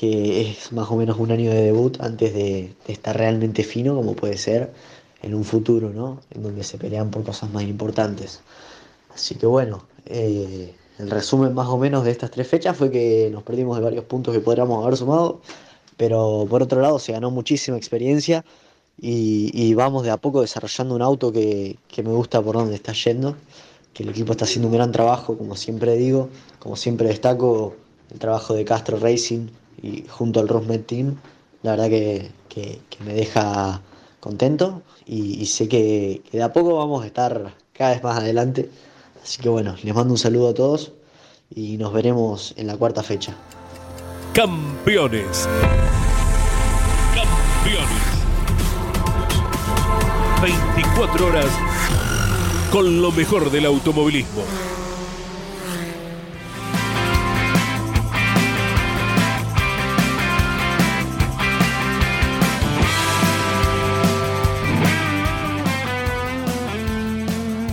que 0.00 0.50
es 0.50 0.72
más 0.72 0.90
o 0.90 0.96
menos 0.96 1.18
un 1.18 1.30
año 1.30 1.50
de 1.50 1.60
debut 1.60 2.00
antes 2.00 2.32
de, 2.32 2.72
estar 2.88 3.14
realmente 3.14 3.62
fino, 3.62 3.94
como 3.94 4.14
puede 4.14 4.38
ser 4.38 4.72
en 5.22 5.34
un 5.34 5.44
futuro, 5.44 5.90
¿no? 5.90 6.22
En 6.30 6.42
donde 6.42 6.64
se 6.64 6.78
pelean 6.78 7.10
por 7.10 7.22
cosas 7.22 7.50
más 7.50 7.64
importantes. 7.64 8.40
Así 9.14 9.34
que 9.34 9.44
bueno, 9.44 9.84
eh, 10.06 10.74
el 11.00 11.10
resumen 11.10 11.54
más 11.54 11.68
o 11.68 11.78
menos 11.78 12.04
de 12.04 12.10
estas 12.10 12.30
tres 12.30 12.46
fechas 12.46 12.76
fue 12.76 12.90
que 12.90 13.30
nos 13.32 13.42
perdimos 13.42 13.76
de 13.76 13.84
varios 13.84 14.04
puntos 14.04 14.34
que 14.34 14.40
podríamos 14.40 14.84
haber 14.84 14.96
sumado, 14.96 15.40
pero 15.96 16.46
por 16.48 16.62
otro 16.62 16.80
lado 16.80 16.98
se 16.98 17.12
ganó 17.12 17.30
muchísima 17.30 17.76
experiencia 17.76 18.44
y, 19.02 19.72
vamos 19.74 20.02
de 20.04 20.10
a 20.10 20.18
poco 20.18 20.42
desarrollando 20.42 20.94
un 20.94 21.02
auto 21.02 21.32
que, 21.32 21.78
que 21.88 22.02
me 22.02 22.10
gusta 22.10 22.42
por 22.42 22.56
donde 22.56 22.74
está 22.74 22.92
yendo, 22.92 23.34
que 23.94 24.02
el 24.02 24.10
equipo 24.10 24.32
está 24.32 24.44
haciendo 24.44 24.68
un 24.68 24.74
gran 24.74 24.92
trabajo, 24.92 25.38
como 25.38 25.56
siempre 25.56 25.96
digo, 25.96 26.28
como 26.58 26.76
siempre 26.76 27.08
destaco 27.08 27.74
el 28.10 28.18
trabajo 28.18 28.54
de 28.54 28.64
Castro 28.66 28.98
Racing, 28.98 29.48
y 29.82 30.04
junto 30.08 30.40
al 30.40 30.48
Rosmet 30.48 30.86
Team, 30.86 31.16
la 31.62 31.72
verdad 31.72 31.88
que, 31.88 32.30
me 33.04 33.14
deja 33.14 33.80
contento 34.20 34.82
y, 35.06 35.46
sé 35.46 35.68
que, 35.68 36.22
que, 36.30 36.36
de 36.36 36.42
a 36.42 36.52
poco 36.52 36.76
vamos 36.76 37.02
a 37.02 37.06
estar 37.06 37.54
cada 37.72 37.92
vez 37.92 38.02
más 38.02 38.18
adelante. 38.18 38.68
Así 39.22 39.40
que 39.40 39.48
bueno, 39.48 39.76
les 39.82 39.94
mando 39.94 40.14
un 40.14 40.18
saludo 40.18 40.48
a 40.50 40.54
todos 40.54 40.92
y 41.54 41.76
nos 41.76 41.92
veremos 41.92 42.54
en 42.56 42.66
la 42.66 42.76
cuarta 42.76 43.02
fecha. 43.02 43.34
Campeones. 44.32 45.48
Campeones. 47.14 48.10
24 50.42 51.26
horas 51.26 51.46
con 52.70 53.02
lo 53.02 53.12
mejor 53.12 53.50
del 53.50 53.66
automovilismo. 53.66 54.42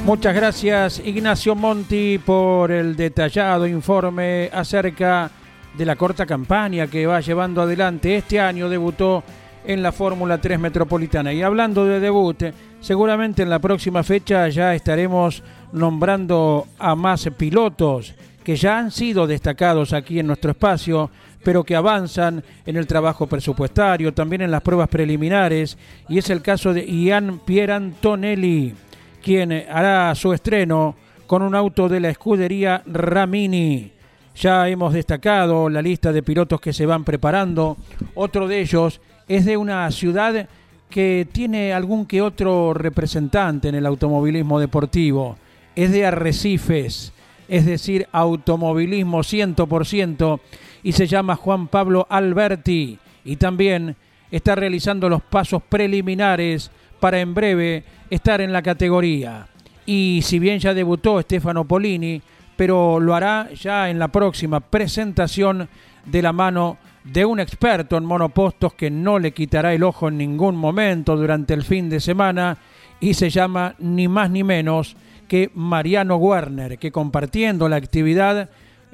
Muchas 0.07 0.33
gracias 0.33 1.01
Ignacio 1.03 1.53
Monti 1.53 2.17
por 2.17 2.71
el 2.71 2.95
detallado 2.95 3.67
informe 3.67 4.49
acerca 4.53 5.29
de 5.77 5.85
la 5.85 5.97
corta 5.97 6.25
campaña 6.25 6.87
que 6.87 7.05
va 7.05 7.19
llevando 7.19 7.61
adelante. 7.61 8.15
Este 8.15 8.39
año 8.39 8.69
debutó 8.69 9.21
en 9.65 9.83
la 9.83 9.91
Fórmula 9.91 10.37
3 10.37 10.61
Metropolitana. 10.61 11.33
Y 11.33 11.41
hablando 11.41 11.83
de 11.83 11.99
debut, 11.99 12.41
seguramente 12.79 13.43
en 13.43 13.49
la 13.49 13.59
próxima 13.59 14.01
fecha 14.01 14.47
ya 14.47 14.73
estaremos 14.73 15.43
nombrando 15.73 16.67
a 16.79 16.95
más 16.95 17.29
pilotos 17.37 18.15
que 18.45 18.55
ya 18.55 18.79
han 18.79 18.91
sido 18.91 19.27
destacados 19.27 19.91
aquí 19.91 20.19
en 20.19 20.27
nuestro 20.27 20.51
espacio, 20.51 21.11
pero 21.43 21.65
que 21.65 21.75
avanzan 21.75 22.41
en 22.65 22.77
el 22.77 22.87
trabajo 22.87 23.27
presupuestario, 23.27 24.13
también 24.13 24.43
en 24.43 24.51
las 24.51 24.61
pruebas 24.61 24.87
preliminares, 24.87 25.77
y 26.07 26.17
es 26.17 26.29
el 26.29 26.41
caso 26.41 26.73
de 26.73 26.85
Ian 26.85 27.39
Pierantonelli 27.39 28.86
quien 29.21 29.51
hará 29.51 30.13
su 30.15 30.33
estreno 30.33 30.95
con 31.25 31.41
un 31.41 31.55
auto 31.55 31.89
de 31.89 31.99
la 31.99 32.09
escudería 32.09 32.81
Ramini. 32.85 33.91
Ya 34.35 34.67
hemos 34.69 34.93
destacado 34.93 35.69
la 35.69 35.81
lista 35.81 36.11
de 36.11 36.23
pilotos 36.23 36.61
que 36.61 36.73
se 36.73 36.85
van 36.85 37.03
preparando. 37.03 37.77
Otro 38.15 38.47
de 38.47 38.61
ellos 38.61 39.01
es 39.27 39.45
de 39.45 39.57
una 39.57 39.89
ciudad 39.91 40.47
que 40.89 41.27
tiene 41.31 41.73
algún 41.73 42.05
que 42.05 42.21
otro 42.21 42.73
representante 42.73 43.67
en 43.67 43.75
el 43.75 43.85
automovilismo 43.85 44.59
deportivo. 44.59 45.37
Es 45.75 45.91
de 45.91 46.05
Arrecifes, 46.05 47.13
es 47.47 47.65
decir, 47.65 48.07
automovilismo 48.11 49.19
100%, 49.19 50.39
y 50.83 50.91
se 50.93 51.07
llama 51.07 51.35
Juan 51.35 51.67
Pablo 51.67 52.07
Alberti. 52.09 52.99
Y 53.25 53.35
también 53.35 53.95
está 54.31 54.55
realizando 54.55 55.09
los 55.09 55.21
pasos 55.21 55.61
preliminares 55.67 56.71
para 56.99 57.19
en 57.19 57.33
breve 57.33 57.83
estar 58.09 58.41
en 58.41 58.53
la 58.53 58.61
categoría. 58.61 59.47
Y 59.85 60.21
si 60.23 60.39
bien 60.39 60.59
ya 60.59 60.73
debutó 60.73 61.21
Stefano 61.21 61.65
Polini, 61.65 62.21
pero 62.55 62.99
lo 62.99 63.15
hará 63.15 63.49
ya 63.53 63.89
en 63.89 63.99
la 63.99 64.09
próxima 64.09 64.59
presentación 64.59 65.69
de 66.05 66.21
la 66.21 66.33
mano 66.33 66.77
de 67.03 67.23
un 67.25 67.39
experto 67.39 67.97
en 67.97 68.05
monopostos 68.05 68.73
que 68.73 68.89
no 68.89 69.19
le 69.19 69.31
quitará 69.31 69.73
el 69.73 69.83
ojo 69.83 70.09
en 70.09 70.17
ningún 70.17 70.57
momento 70.57 71.15
durante 71.15 71.53
el 71.53 71.63
fin 71.63 71.89
de 71.89 71.99
semana 71.99 72.57
y 72.99 73.13
se 73.13 73.29
llama 73.29 73.75
ni 73.79 74.07
más 74.07 74.29
ni 74.29 74.43
menos 74.43 74.97
que 75.27 75.51
Mariano 75.53 76.17
Werner, 76.17 76.77
que 76.77 76.91
compartiendo 76.91 77.69
la 77.69 77.75
actividad, 77.75 78.49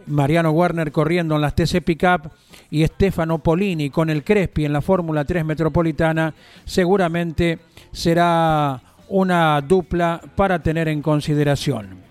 Mariano 0.08 0.52
Werner 0.52 0.92
corriendo 0.92 1.36
en 1.36 1.42
las 1.42 1.56
TC 1.56 1.82
Pickup 1.84 2.32
y 2.70 2.86
Stefano 2.86 3.40
Polini 3.40 3.90
con 3.90 4.10
el 4.10 4.24
Crespi 4.24 4.66
en 4.66 4.74
la 4.74 4.82
Fórmula 4.82 5.26
3 5.26 5.46
Metropolitana, 5.46 6.34
seguramente 6.66 7.60
será 7.92 8.82
una 9.10 9.62
dupla 9.62 10.22
para 10.36 10.62
tener 10.62 10.88
en 10.88 11.02
consideración. 11.02 12.02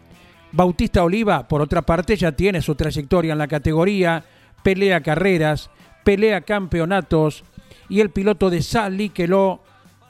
Bautista 0.52 1.02
Oliva, 1.02 1.48
por 1.48 1.62
otra 1.62 1.82
parte, 1.82 2.16
ya 2.16 2.32
tiene 2.32 2.60
su 2.60 2.74
trayectoria 2.74 3.32
en 3.32 3.38
la 3.38 3.48
categoría, 3.48 4.24
pelea 4.62 5.00
carreras, 5.00 5.70
pelea 6.04 6.42
campeonatos 6.42 7.44
y 7.88 8.00
el 8.00 8.10
piloto 8.10 8.50
de 8.50 8.62
Sally 8.62 9.08
Queló 9.08 9.60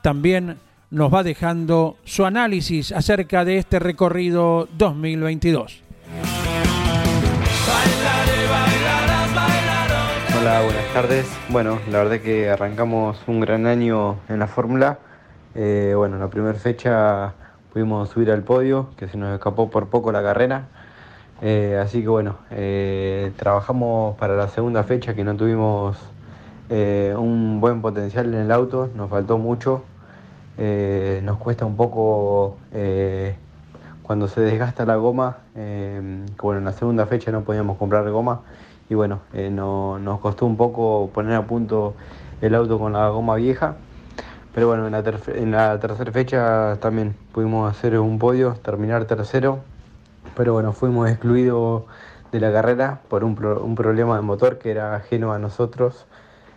también 0.03 0.59
nos 0.91 1.13
va 1.13 1.23
dejando 1.23 1.97
su 2.05 2.27
análisis 2.27 2.93
acerca 2.93 3.45
de 3.45 3.57
este 3.57 3.79
recorrido 3.79 4.69
2022. 4.77 5.83
Hola, 10.41 10.63
buenas 10.63 10.93
tardes. 10.93 11.27
Bueno, 11.49 11.79
la 11.91 11.99
verdad 11.99 12.21
que 12.21 12.51
arrancamos 12.51 13.19
un 13.27 13.41
gran 13.41 13.67
año 13.67 14.17
en 14.29 14.39
la 14.39 14.47
Fórmula 14.47 14.99
eh, 15.55 15.93
bueno, 15.95 16.19
la 16.19 16.29
primera 16.31 16.55
fecha 16.59 17.35
pudimos 17.73 18.09
subir 18.09 18.31
al 18.31 18.43
podio, 18.43 18.89
que 18.97 19.09
se 19.09 19.19
nos 19.19 19.35
escapó 19.35 19.71
por 19.71 19.89
poco 19.89 20.13
la 20.13 20.23
carrera. 20.23 20.69
Eh, 21.43 21.79
así 21.83 22.03
que 22.03 22.09
bueno, 22.09 22.37
eh, 22.51 23.33
trabajamos 23.37 24.17
para 24.17 24.37
la 24.37 24.49
segunda 24.49 24.85
fecha 24.85 25.15
que 25.15 25.25
no 25.25 25.37
tuvimos 25.37 25.99
un 26.71 27.61
buen 27.61 27.83
potencial 27.83 28.33
en 28.33 28.41
el 28.41 28.51
auto, 28.51 28.89
nos 28.97 29.11
faltó 29.11 29.37
mucho, 29.37 29.85
nos 30.57 31.37
cuesta 31.37 31.67
un 31.67 31.77
poco 31.77 32.57
cuando 34.13 34.29
se 34.29 34.43
desgasta 34.43 34.85
la 34.85 34.97
goma, 34.97 35.39
bueno, 35.55 36.59
en 36.59 36.65
la 36.67 36.73
segunda 36.73 37.07
fecha 37.07 37.33
no 37.33 37.45
podíamos 37.45 37.79
comprar 37.79 38.11
goma 38.11 38.43
y 38.91 38.95
bueno, 38.95 39.21
no, 39.33 39.99
nos 39.99 40.21
costó 40.21 40.45
un 40.45 40.59
poco 40.59 41.09
poner 41.15 41.35
a 41.35 41.47
punto 41.47 41.95
el 42.43 42.55
auto 42.55 42.79
con 42.79 42.93
la 42.93 43.09
goma 43.09 43.37
vieja. 43.37 43.77
Pero 44.55 44.67
bueno, 44.69 44.87
en 44.87 44.93
la, 44.93 45.03
en 45.35 45.51
la 45.51 45.81
tercera 45.81 46.13
fecha 46.13 46.77
también 46.79 47.17
pudimos 47.33 47.71
hacer 47.71 47.99
un 47.99 48.19
podio, 48.19 48.53
terminar 48.63 49.07
tercero 49.07 49.61
pero 50.37 50.53
bueno, 50.53 50.75
fuimos 50.75 51.09
excluidos 51.09 51.85
de 52.33 52.41
la 52.41 52.53
carrera 52.53 53.01
por 53.09 53.25
un, 53.25 53.43
un 53.43 53.75
problema 53.75 54.17
de 54.17 54.21
motor 54.21 54.59
que 54.59 54.73
era 54.73 54.95
ajeno 54.95 55.33
a 55.33 55.39
nosotros, 55.39 56.05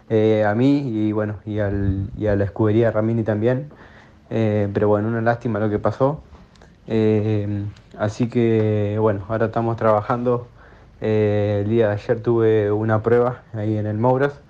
eh, 0.09 0.43
a 0.45 0.53
mí 0.55 0.79
y 0.89 1.13
bueno, 1.13 1.35
y, 1.45 1.59
al, 1.59 2.09
y, 2.17 2.27
a 2.27 2.35
la 2.35 2.43
escudería 2.43 2.91
Ramini 2.91 3.23
también. 3.23 3.69
Eh, 4.29 4.69
pero 4.73 4.89
bueno, 4.89 5.07
una 5.07 5.21
lástima 5.21 5.59
lo 5.59 5.69
que 5.69 5.79
pasó. 5.79 6.21
Eh, 6.87 7.65
así 7.97 8.29
que 8.29 8.97
bueno, 8.99 9.25
ahora 9.29 9.47
estamos 9.47 9.77
trabajando. 9.77 10.47
el 11.01 11.69
día 11.69 11.89
de 11.89 11.93
ayer 11.93 12.21
tuve 12.21 12.71
una 12.71 13.01
prueba 13.03 13.43
ahí 13.53 13.77
en 13.77 13.87
el 13.87 13.97
Mouras. 13.97 14.41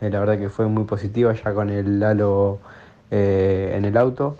la 0.00 0.20
verdad 0.20 0.38
que 0.38 0.48
fue 0.50 0.66
muy 0.66 0.84
positiva 0.84 1.32
ya 1.34 1.54
con 1.54 1.70
el 1.70 2.02
halo 2.02 2.58
en 3.10 3.84
el 3.84 3.96
auto. 3.96 4.36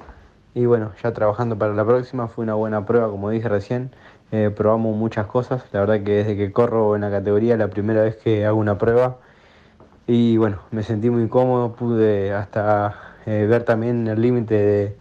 Y 0.55 0.67
bueno, 0.67 0.93
ya 1.03 1.13
trabajando 1.13 1.59
para 1.59 1.75
la 1.75 1.85
próxima, 1.85 2.29
fue 2.29 2.45
una 2.45 2.55
buena 2.55 2.87
prueba, 2.87 3.09
como 3.11 3.31
dije 3.31 3.49
recién. 3.49 3.91
Eh, 4.33 4.51
probamos 4.51 4.97
muchas 4.97 5.27
cosas, 5.27 5.65
la 5.73 5.81
verdad 5.81 6.03
que 6.03 6.13
desde 6.13 6.37
que 6.37 6.53
corro 6.53 6.95
en 6.97 7.03
la 7.03 7.11
categoría, 7.11 7.57
la 7.57 7.69
primera 7.69 8.03
vez 8.03 8.17
que 8.17 8.47
hago 8.47 8.59
una 8.59 8.79
prueba, 8.79 9.19
y 10.07 10.37
bueno, 10.39 10.59
me 10.71 10.83
sentí 10.83 11.11
muy 11.11 11.29
cómodo, 11.29 11.75
pude 11.75 12.33
hasta 12.33 12.95
eh, 13.27 13.47
ver 13.49 13.65
también 13.65 14.09
el 14.09 14.21
límite 14.21 14.97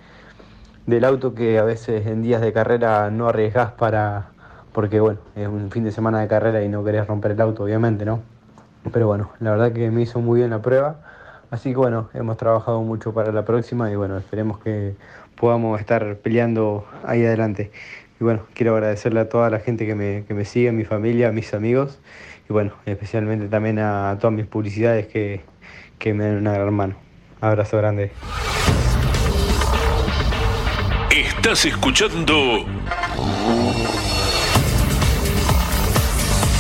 del 0.86 1.06
auto 1.06 1.34
que 1.34 1.60
a 1.60 1.64
veces 1.64 2.06
en 2.08 2.22
días 2.22 2.42
de 2.42 2.52
carrera 2.52 3.10
no 3.10 3.28
arriesgás 3.28 3.72
para, 3.72 4.28
porque 4.74 5.00
bueno, 5.00 5.20
es 5.36 5.48
un 5.48 5.72
fin 5.72 5.84
de 5.84 5.92
semana 5.92 6.20
de 6.20 6.28
carrera 6.28 6.64
y 6.64 6.70
no 6.70 6.84
querés 6.84 7.08
romper 7.08 7.32
el 7.32 7.42
auto, 7.42 7.64
obviamente, 7.64 8.06
¿no? 8.06 8.22
Pero 8.92 9.08
bueno, 9.08 9.32
la 9.40 9.52
verdad 9.52 9.72
que 9.72 9.90
me 9.92 10.02
hizo 10.02 10.20
muy 10.20 10.40
bien 10.40 10.50
la 10.50 10.62
prueba, 10.62 10.98
así 11.52 11.70
que 11.70 11.78
bueno, 11.78 12.10
hemos 12.14 12.36
trabajado 12.38 12.82
mucho 12.82 13.14
para 13.14 13.32
la 13.32 13.46
próxima 13.46 13.90
y 13.92 13.96
bueno, 13.96 14.18
esperemos 14.18 14.60
que 14.60 14.96
podamos 15.40 15.80
estar 15.80 16.18
peleando 16.18 16.86
ahí 17.06 17.26
adelante. 17.26 17.72
Y 18.20 18.24
bueno, 18.24 18.42
quiero 18.54 18.74
agradecerle 18.76 19.22
a 19.22 19.30
toda 19.30 19.50
la 19.50 19.60
gente 19.60 19.86
que 19.86 19.96
me, 19.96 20.26
que 20.28 20.34
me 20.34 20.46
sigue, 20.46 20.70
a 20.70 20.72
mi 20.74 20.84
familia, 20.84 21.30
a 21.30 21.32
mis 21.32 21.54
amigos 21.54 22.00
y 22.50 22.54
bueno, 22.54 22.74
especialmente 22.86 23.48
también 23.48 23.80
a 23.80 24.18
todas 24.20 24.36
mis 24.36 24.46
publicidades 24.46 25.08
que, 25.08 25.42
que 25.98 26.14
me 26.14 26.26
dan 26.26 26.38
una 26.38 26.54
gran 26.54 26.74
mano. 26.74 26.96
Abrazo 27.42 27.78
grande. 27.78 28.12
Estás 31.44 31.66
escuchando 31.66 32.66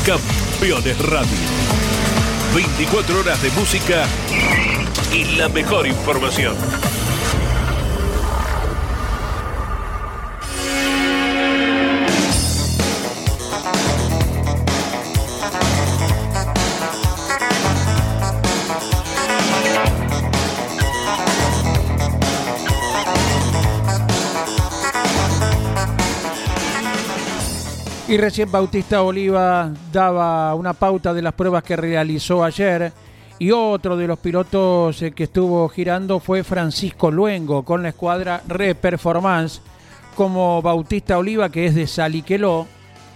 Campeones 0.06 1.00
Radio. 1.08 1.38
24 2.54 3.20
horas 3.22 3.42
de 3.42 3.50
música 3.52 4.06
y 5.14 5.38
la 5.38 5.48
mejor 5.48 5.88
información. 5.88 6.54
Y 28.14 28.18
recién 28.18 28.52
Bautista 28.52 29.02
Oliva 29.02 29.74
daba 29.92 30.54
una 30.54 30.74
pauta 30.74 31.16
de 31.16 31.24
las 31.24 31.34
pruebas 31.34 31.64
que 31.64 31.76
realizó 31.76 32.44
ayer. 32.44 32.94
Y 33.40 33.50
otro 33.50 33.98
de 33.98 34.06
los 34.06 34.20
pilotos 34.20 35.02
eh, 35.02 35.14
que 35.14 35.24
estuvo 35.24 35.68
girando 35.68 36.20
fue 36.20 36.44
Francisco 36.44 37.10
Luengo 37.10 37.66
con 37.66 37.82
la 37.82 37.90
escuadra 37.90 38.44
Reperformance, 38.48 39.64
como 40.14 40.62
Bautista 40.62 41.18
Oliva, 41.18 41.50
que 41.50 41.66
es 41.66 41.74
de 41.74 41.88
Saliqueló. 41.88 42.68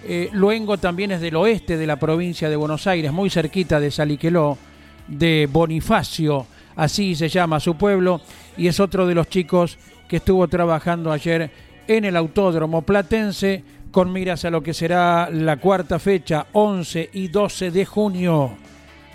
Eh, 0.04 0.32
Luengo 0.34 0.80
también 0.80 1.12
es 1.12 1.22
del 1.22 1.36
oeste 1.36 1.78
de 1.78 1.86
la 1.86 1.98
provincia 1.98 2.50
de 2.50 2.56
Buenos 2.56 2.88
Aires, 2.88 3.14
muy 3.14 3.30
cerquita 3.30 3.80
de 3.80 3.92
Saliqueló, 3.92 4.58
de 5.08 5.48
Bonifacio, 5.52 6.48
así 6.76 7.14
se 7.14 7.30
llama 7.30 7.60
su 7.60 7.76
pueblo, 7.76 8.20
y 8.58 8.66
es 8.66 8.80
otro 8.80 9.06
de 9.06 9.14
los 9.14 9.30
chicos 9.30 9.78
que 10.08 10.16
estuvo 10.16 10.48
trabajando 10.48 11.12
ayer 11.12 11.52
en 11.88 12.04
el 12.04 12.18
Autódromo 12.18 12.82
Platense 12.82 13.64
con 13.98 14.14
miras 14.14 14.46
a 14.46 14.52
lo 14.52 14.62
que 14.62 14.76
será 14.76 15.28
la 15.32 15.58
cuarta 15.58 15.98
fecha, 15.98 16.46
11 16.54 17.10
y 17.14 17.30
12 17.30 17.72
de 17.72 17.84
junio, 17.84 18.52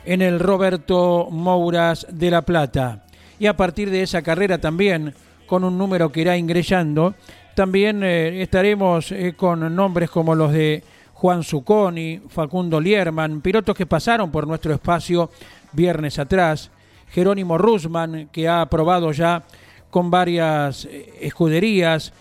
en 0.04 0.22
el 0.22 0.40
Roberto 0.40 1.28
Mouras 1.30 2.04
de 2.10 2.32
La 2.32 2.42
Plata. 2.42 3.04
Y 3.38 3.46
a 3.46 3.56
partir 3.56 3.90
de 3.90 4.02
esa 4.02 4.22
carrera 4.22 4.58
también, 4.58 5.14
con 5.46 5.62
un 5.62 5.78
número 5.78 6.10
que 6.10 6.22
irá 6.22 6.36
ingresando, 6.36 7.14
también 7.54 8.02
eh, 8.02 8.42
estaremos 8.42 9.12
eh, 9.12 9.34
con 9.36 9.72
nombres 9.72 10.10
como 10.10 10.34
los 10.34 10.52
de 10.52 10.82
Juan 11.12 11.44
Zucconi, 11.44 12.20
Facundo 12.28 12.80
Lierman, 12.80 13.40
pilotos 13.40 13.76
que 13.76 13.86
pasaron 13.86 14.32
por 14.32 14.48
nuestro 14.48 14.74
espacio 14.74 15.30
viernes 15.70 16.18
atrás, 16.18 16.72
Jerónimo 17.08 17.56
Rusman, 17.56 18.30
que 18.32 18.48
ha 18.48 18.66
probado 18.66 19.12
ya 19.12 19.44
con 19.90 20.10
varias 20.10 20.86
eh, 20.86 21.18
escuderías, 21.20 22.12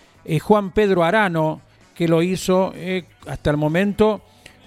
Juan 0.44 0.70
Pedro 0.70 1.04
Arano, 1.04 1.62
que 2.02 2.08
lo 2.08 2.24
hizo 2.24 2.74
eh, 2.76 3.04
hasta 3.28 3.52
el 3.52 3.58
momento 3.58 4.22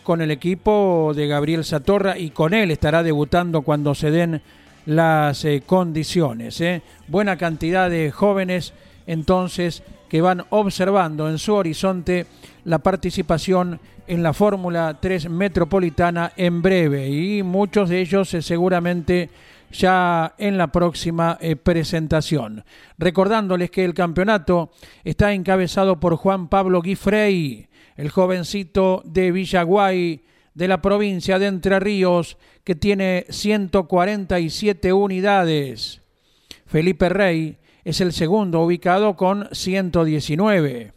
con 0.05 0.21
el 0.21 0.31
equipo 0.31 1.11
de 1.17 1.27
Gabriel 1.27 1.65
Satorra 1.65 2.17
y 2.17 2.31
con 2.31 2.55
él 2.55 2.71
estará 2.71 3.03
debutando 3.03 3.63
cuando 3.63 3.93
se 3.97 4.13
den 4.13 4.41
las 4.87 5.45
eh, 5.45 5.65
condiciones. 5.67 6.61
Eh. 6.61 6.81
Buena 7.09 7.37
cantidad 7.37 7.91
de 7.91 8.13
jóvenes 8.13 8.73
entonces 9.09 9.83
que 10.09 10.21
van 10.21 10.45
observando 10.51 11.29
en 11.29 11.39
su 11.39 11.55
horizonte 11.55 12.27
la 12.65 12.79
participación 12.79 13.81
en 14.07 14.23
la 14.23 14.33
Fórmula 14.33 14.99
3 15.01 15.29
Metropolitana 15.29 16.35
en 16.37 16.63
breve 16.63 17.09
y 17.09 17.43
muchos 17.43 17.89
de 17.89 18.01
ellos 18.01 18.29
seguramente 18.29 19.29
ya 19.75 20.35
en 20.39 20.57
la 20.57 20.69
próxima 20.69 21.37
eh, 21.41 21.57
presentación. 21.57 22.65
Recordándoles 22.97 23.71
que 23.71 23.85
el 23.85 23.95
campeonato 23.95 24.71
está 25.03 25.33
encabezado 25.33 26.01
por 26.01 26.17
Juan 26.17 26.49
Pablo 26.49 26.81
Guifrey, 26.81 27.69
el 27.97 28.09
jovencito 28.11 29.03
de 29.05 29.33
Villaguay 29.33 30.25
de 30.55 30.69
la 30.69 30.81
provincia 30.81 31.39
de 31.39 31.47
Entre 31.47 31.81
Ríos, 31.81 32.39
que 32.63 32.75
tiene 32.75 33.27
147 33.29 34.93
unidades. 34.93 36.01
Felipe 36.67 37.09
Rey 37.09 37.59
es 37.85 38.01
el 38.01 38.13
segundo 38.13 38.61
ubicado 38.63 39.17
con 39.17 39.49
119. 39.51 40.93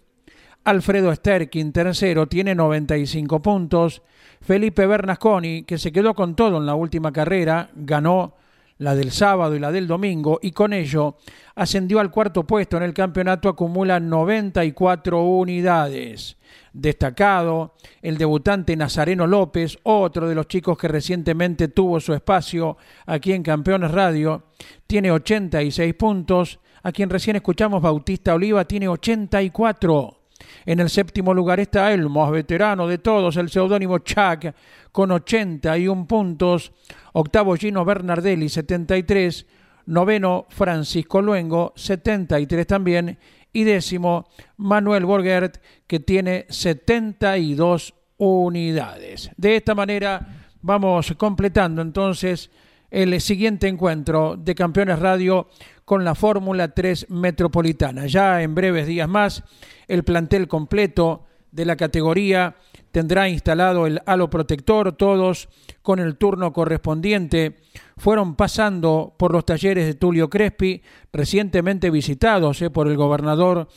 Alfredo 0.64 1.16
Sterkin, 1.16 1.72
tercero, 1.72 2.28
tiene 2.28 2.54
95 2.54 3.42
puntos. 3.42 4.02
Felipe 4.42 4.86
Bernasconi, 4.86 5.64
que 5.64 5.78
se 5.78 5.92
quedó 5.92 6.14
con 6.14 6.36
todo 6.36 6.58
en 6.58 6.66
la 6.66 6.76
última 6.76 7.12
carrera, 7.12 7.70
ganó 7.74 8.36
la 8.80 8.96
del 8.96 9.12
sábado 9.12 9.56
y 9.56 9.60
la 9.60 9.72
del 9.72 9.88
domingo, 9.88 10.40
y 10.42 10.52
con 10.52 10.74
ello 10.74 11.18
ascendió 11.56 12.00
al 12.00 12.12
cuarto 12.12 12.46
puesto 12.46 12.78
en 12.78 12.84
el 12.84 12.94
campeonato, 12.94 13.50
acumula 13.50 14.00
94 14.00 15.22
unidades. 15.22 16.38
Destacado 16.74 17.74
el 18.02 18.18
debutante 18.18 18.76
Nazareno 18.76 19.26
López, 19.26 19.80
otro 19.84 20.30
de 20.30 20.36
los 20.36 20.48
chicos 20.48 20.78
que 20.78 20.88
recientemente 20.88 21.70
tuvo 21.70 22.00
su 22.00 22.14
espacio 22.14 22.78
aquí 23.06 23.34
en 23.34 23.44
Campeones 23.44 23.92
Radio, 23.92 24.44
tiene 24.86 25.12
86 25.12 25.94
puntos. 25.96 26.60
A 26.84 26.92
quien 26.92 27.10
recién 27.10 27.36
escuchamos, 27.36 27.82
Bautista 27.82 28.36
Oliva, 28.36 28.66
tiene 28.66 28.88
84. 28.88 30.17
En 30.66 30.80
el 30.80 30.90
séptimo 30.90 31.34
lugar 31.34 31.60
está 31.60 31.94
el 31.94 32.10
más 32.10 32.32
veterano 32.32 32.88
de 32.88 32.98
todos, 32.98 33.38
el 33.38 33.50
seudónimo 33.50 34.00
Chuck, 34.00 34.54
con 34.92 35.12
81 35.12 36.08
puntos. 36.08 36.72
Octavo 37.14 37.56
Gino 37.56 37.86
Bernardelli, 37.86 38.50
73. 38.50 39.46
Noveno 39.88 40.46
Francisco 40.50 41.22
Luengo, 41.22 41.74
73 41.76 42.68
también. 42.68 43.18
Y 43.54 43.64
décimo 43.64 44.28
Manuel 44.58 45.06
Borgert, 45.06 45.58
que 45.88 46.00
tiene 46.00 46.46
72 46.50 47.94
unidades. 48.18 49.32
De 49.38 49.56
esta 49.56 49.74
manera 49.74 50.46
vamos 50.62 51.14
completando 51.18 51.82
entonces 51.82 52.52
el 52.90 53.20
siguiente 53.20 53.68
encuentro 53.68 54.38
de 54.38 54.56
Campeones 54.56 55.00
Radio 55.00 55.48
con 55.86 56.04
la 56.04 56.16
Fórmula 56.16 56.70
3 56.70 57.08
Metropolitana. 57.10 58.08
Ya 58.08 58.42
en 58.42 58.56
breves 58.56 58.88
días 58.88 59.10
más, 59.10 59.44
el 59.88 60.04
plantel 60.04 60.48
completo 60.48 61.26
de 61.52 61.66
la 61.66 61.76
categoría 61.76 62.56
tendrá 62.92 63.30
instalado 63.30 63.88
el 63.88 64.02
halo 64.06 64.30
protector, 64.30 64.94
todos 64.94 65.50
con 65.82 66.00
el 66.00 66.18
turno 66.18 66.54
correspondiente 66.54 67.58
fueron 67.98 68.36
pasando 68.36 69.16
por 69.18 69.32
los 69.32 69.46
talleres 69.46 69.86
de 69.86 69.96
Tulio 69.96 70.30
Crespi, 70.30 70.82
recientemente 71.12 71.90
visitados 71.90 72.62
eh, 72.62 72.70
por 72.70 72.88
el 72.88 72.96
gobernador 72.96 73.68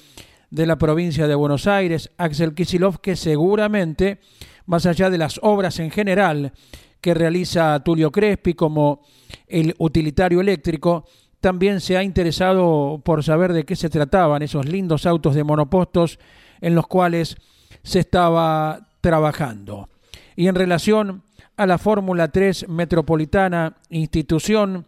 de 0.50 0.66
la 0.66 0.76
provincia 0.76 1.26
de 1.26 1.34
Buenos 1.34 1.66
Aires, 1.66 2.10
Axel 2.16 2.54
Kisilov, 2.54 3.00
que 3.00 3.16
seguramente, 3.16 4.18
más 4.66 4.84
allá 4.86 5.10
de 5.10 5.18
las 5.18 5.38
obras 5.42 5.78
en 5.78 5.90
general 5.90 6.52
que 7.00 7.14
realiza 7.14 7.80
Tulio 7.80 8.10
Crespi 8.10 8.54
como 8.54 9.02
el 9.46 9.74
utilitario 9.78 10.40
eléctrico, 10.40 11.04
también 11.40 11.80
se 11.80 11.96
ha 11.96 12.02
interesado 12.02 13.00
por 13.02 13.24
saber 13.24 13.52
de 13.52 13.64
qué 13.64 13.74
se 13.76 13.88
trataban 13.88 14.42
esos 14.42 14.66
lindos 14.66 15.06
autos 15.06 15.34
de 15.34 15.44
monopostos 15.44 16.18
en 16.60 16.74
los 16.74 16.86
cuales 16.86 17.36
se 17.82 18.00
estaba 18.00 18.88
trabajando. 19.00 19.88
Y 20.36 20.48
en 20.48 20.54
relación 20.54 21.22
a 21.56 21.66
la 21.66 21.78
Fórmula 21.78 22.28
3 22.28 22.68
Metropolitana 22.68 23.76
institución 23.88 24.86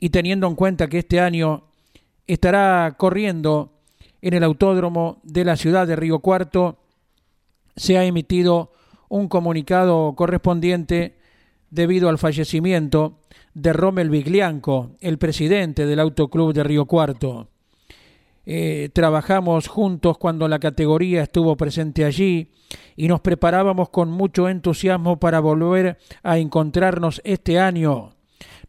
y 0.00 0.10
teniendo 0.10 0.46
en 0.46 0.54
cuenta 0.54 0.88
que 0.88 0.98
este 0.98 1.20
año 1.20 1.64
estará 2.26 2.94
corriendo 2.96 3.72
en 4.20 4.34
el 4.34 4.42
autódromo 4.42 5.20
de 5.22 5.44
la 5.44 5.56
ciudad 5.56 5.86
de 5.86 5.96
Río 5.96 6.18
Cuarto, 6.20 6.78
se 7.76 7.98
ha 7.98 8.04
emitido 8.04 8.72
un 9.08 9.28
comunicado 9.28 10.14
correspondiente 10.16 11.18
debido 11.74 12.08
al 12.08 12.18
fallecimiento 12.18 13.18
de 13.52 13.72
Rommel 13.72 14.08
Viglianco, 14.08 14.92
el 15.00 15.18
presidente 15.18 15.86
del 15.86 15.98
Autoclub 15.98 16.54
de 16.54 16.62
Río 16.62 16.86
Cuarto. 16.86 17.48
Eh, 18.46 18.90
trabajamos 18.92 19.66
juntos 19.66 20.18
cuando 20.18 20.46
la 20.46 20.60
categoría 20.60 21.22
estuvo 21.22 21.56
presente 21.56 22.04
allí 22.04 22.52
y 22.94 23.08
nos 23.08 23.20
preparábamos 23.22 23.88
con 23.88 24.08
mucho 24.10 24.48
entusiasmo 24.48 25.18
para 25.18 25.40
volver 25.40 25.98
a 26.22 26.38
encontrarnos 26.38 27.20
este 27.24 27.58
año. 27.58 28.12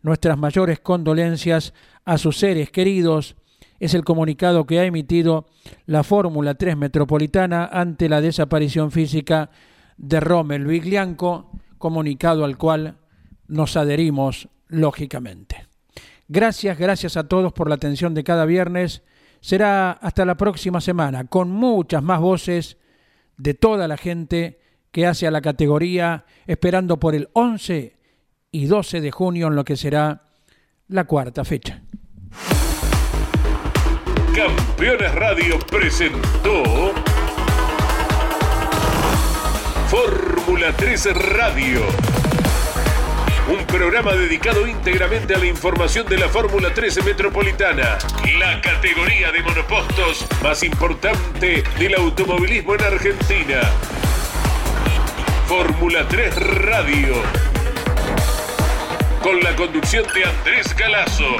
Nuestras 0.01 0.37
mayores 0.37 0.79
condolencias 0.79 1.73
a 2.05 2.17
sus 2.17 2.37
seres 2.37 2.71
queridos 2.71 3.35
es 3.79 3.93
el 3.93 4.03
comunicado 4.03 4.65
que 4.65 4.79
ha 4.79 4.85
emitido 4.85 5.45
la 5.85 6.03
Fórmula 6.03 6.55
3 6.55 6.77
Metropolitana 6.77 7.65
ante 7.65 8.09
la 8.09 8.21
desaparición 8.21 8.91
física 8.91 9.51
de 9.97 10.19
Rommel 10.19 10.65
Viglianco, 10.65 11.51
comunicado 11.85 12.45
al 12.45 12.57
cual 12.57 12.97
nos 13.47 13.77
adherimos 13.77 14.49
lógicamente. 14.69 15.67
Gracias, 16.27 16.79
gracias 16.79 17.15
a 17.15 17.27
todos 17.27 17.53
por 17.53 17.69
la 17.69 17.75
atención 17.75 18.15
de 18.15 18.23
cada 18.23 18.45
viernes. 18.45 19.03
Será 19.39 19.91
hasta 19.91 20.25
la 20.25 20.35
próxima 20.35 20.81
semana 20.81 21.25
con 21.25 21.51
muchas 21.51 22.01
más 22.01 22.19
voces 22.19 22.77
de 23.37 23.53
toda 23.53 23.87
la 23.87 23.97
gente 23.97 24.59
que 24.91 25.05
hace 25.05 25.27
a 25.27 25.31
la 25.31 25.41
categoría, 25.41 26.25
esperando 26.47 26.97
por 26.99 27.13
el 27.13 27.29
11 27.33 27.95
y 28.49 28.65
12 28.65 29.01
de 29.01 29.11
junio 29.11 29.45
en 29.45 29.55
lo 29.55 29.63
que 29.63 29.77
será 29.77 30.23
la 30.87 31.03
cuarta 31.03 31.45
fecha. 31.45 31.83
Campeones 34.33 35.13
Radio 35.13 35.59
presentó 35.69 36.63
Fórmula 40.45 40.71
13 40.73 41.13
Radio 41.13 41.81
un 43.49 43.65
programa 43.65 44.13
dedicado 44.13 44.67
íntegramente 44.67 45.33
a 45.33 45.39
la 45.39 45.47
información 45.47 46.05
de 46.07 46.19
la 46.19 46.29
Fórmula 46.29 46.71
13 46.71 47.01
Metropolitana, 47.01 47.97
la 48.37 48.61
categoría 48.61 49.31
de 49.31 49.41
monopostos 49.41 50.27
más 50.43 50.61
importante 50.61 51.63
del 51.79 51.95
automovilismo 51.95 52.75
en 52.75 52.81
Argentina. 52.83 53.61
Fórmula 55.47 56.07
3 56.07 56.35
Radio. 56.35 57.15
Con 59.23 59.39
la 59.41 59.55
conducción 59.55 60.05
de 60.13 60.25
Andrés 60.25 60.75
Galazo. 60.75 61.37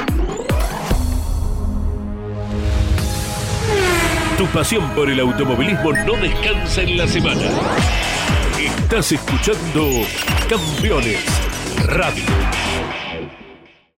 Tu 4.36 4.48
pasión 4.48 4.89
por 4.96 5.12
el 5.12 5.20
automovilismo 5.20 5.94
no 5.94 6.13
descansa 6.13 6.82
en 6.82 6.98
la 6.98 7.08
semana. 7.08 8.05
Estás 8.86 9.13
escuchando 9.13 9.89
Campeones 10.48 11.17
Radio. 11.88 12.24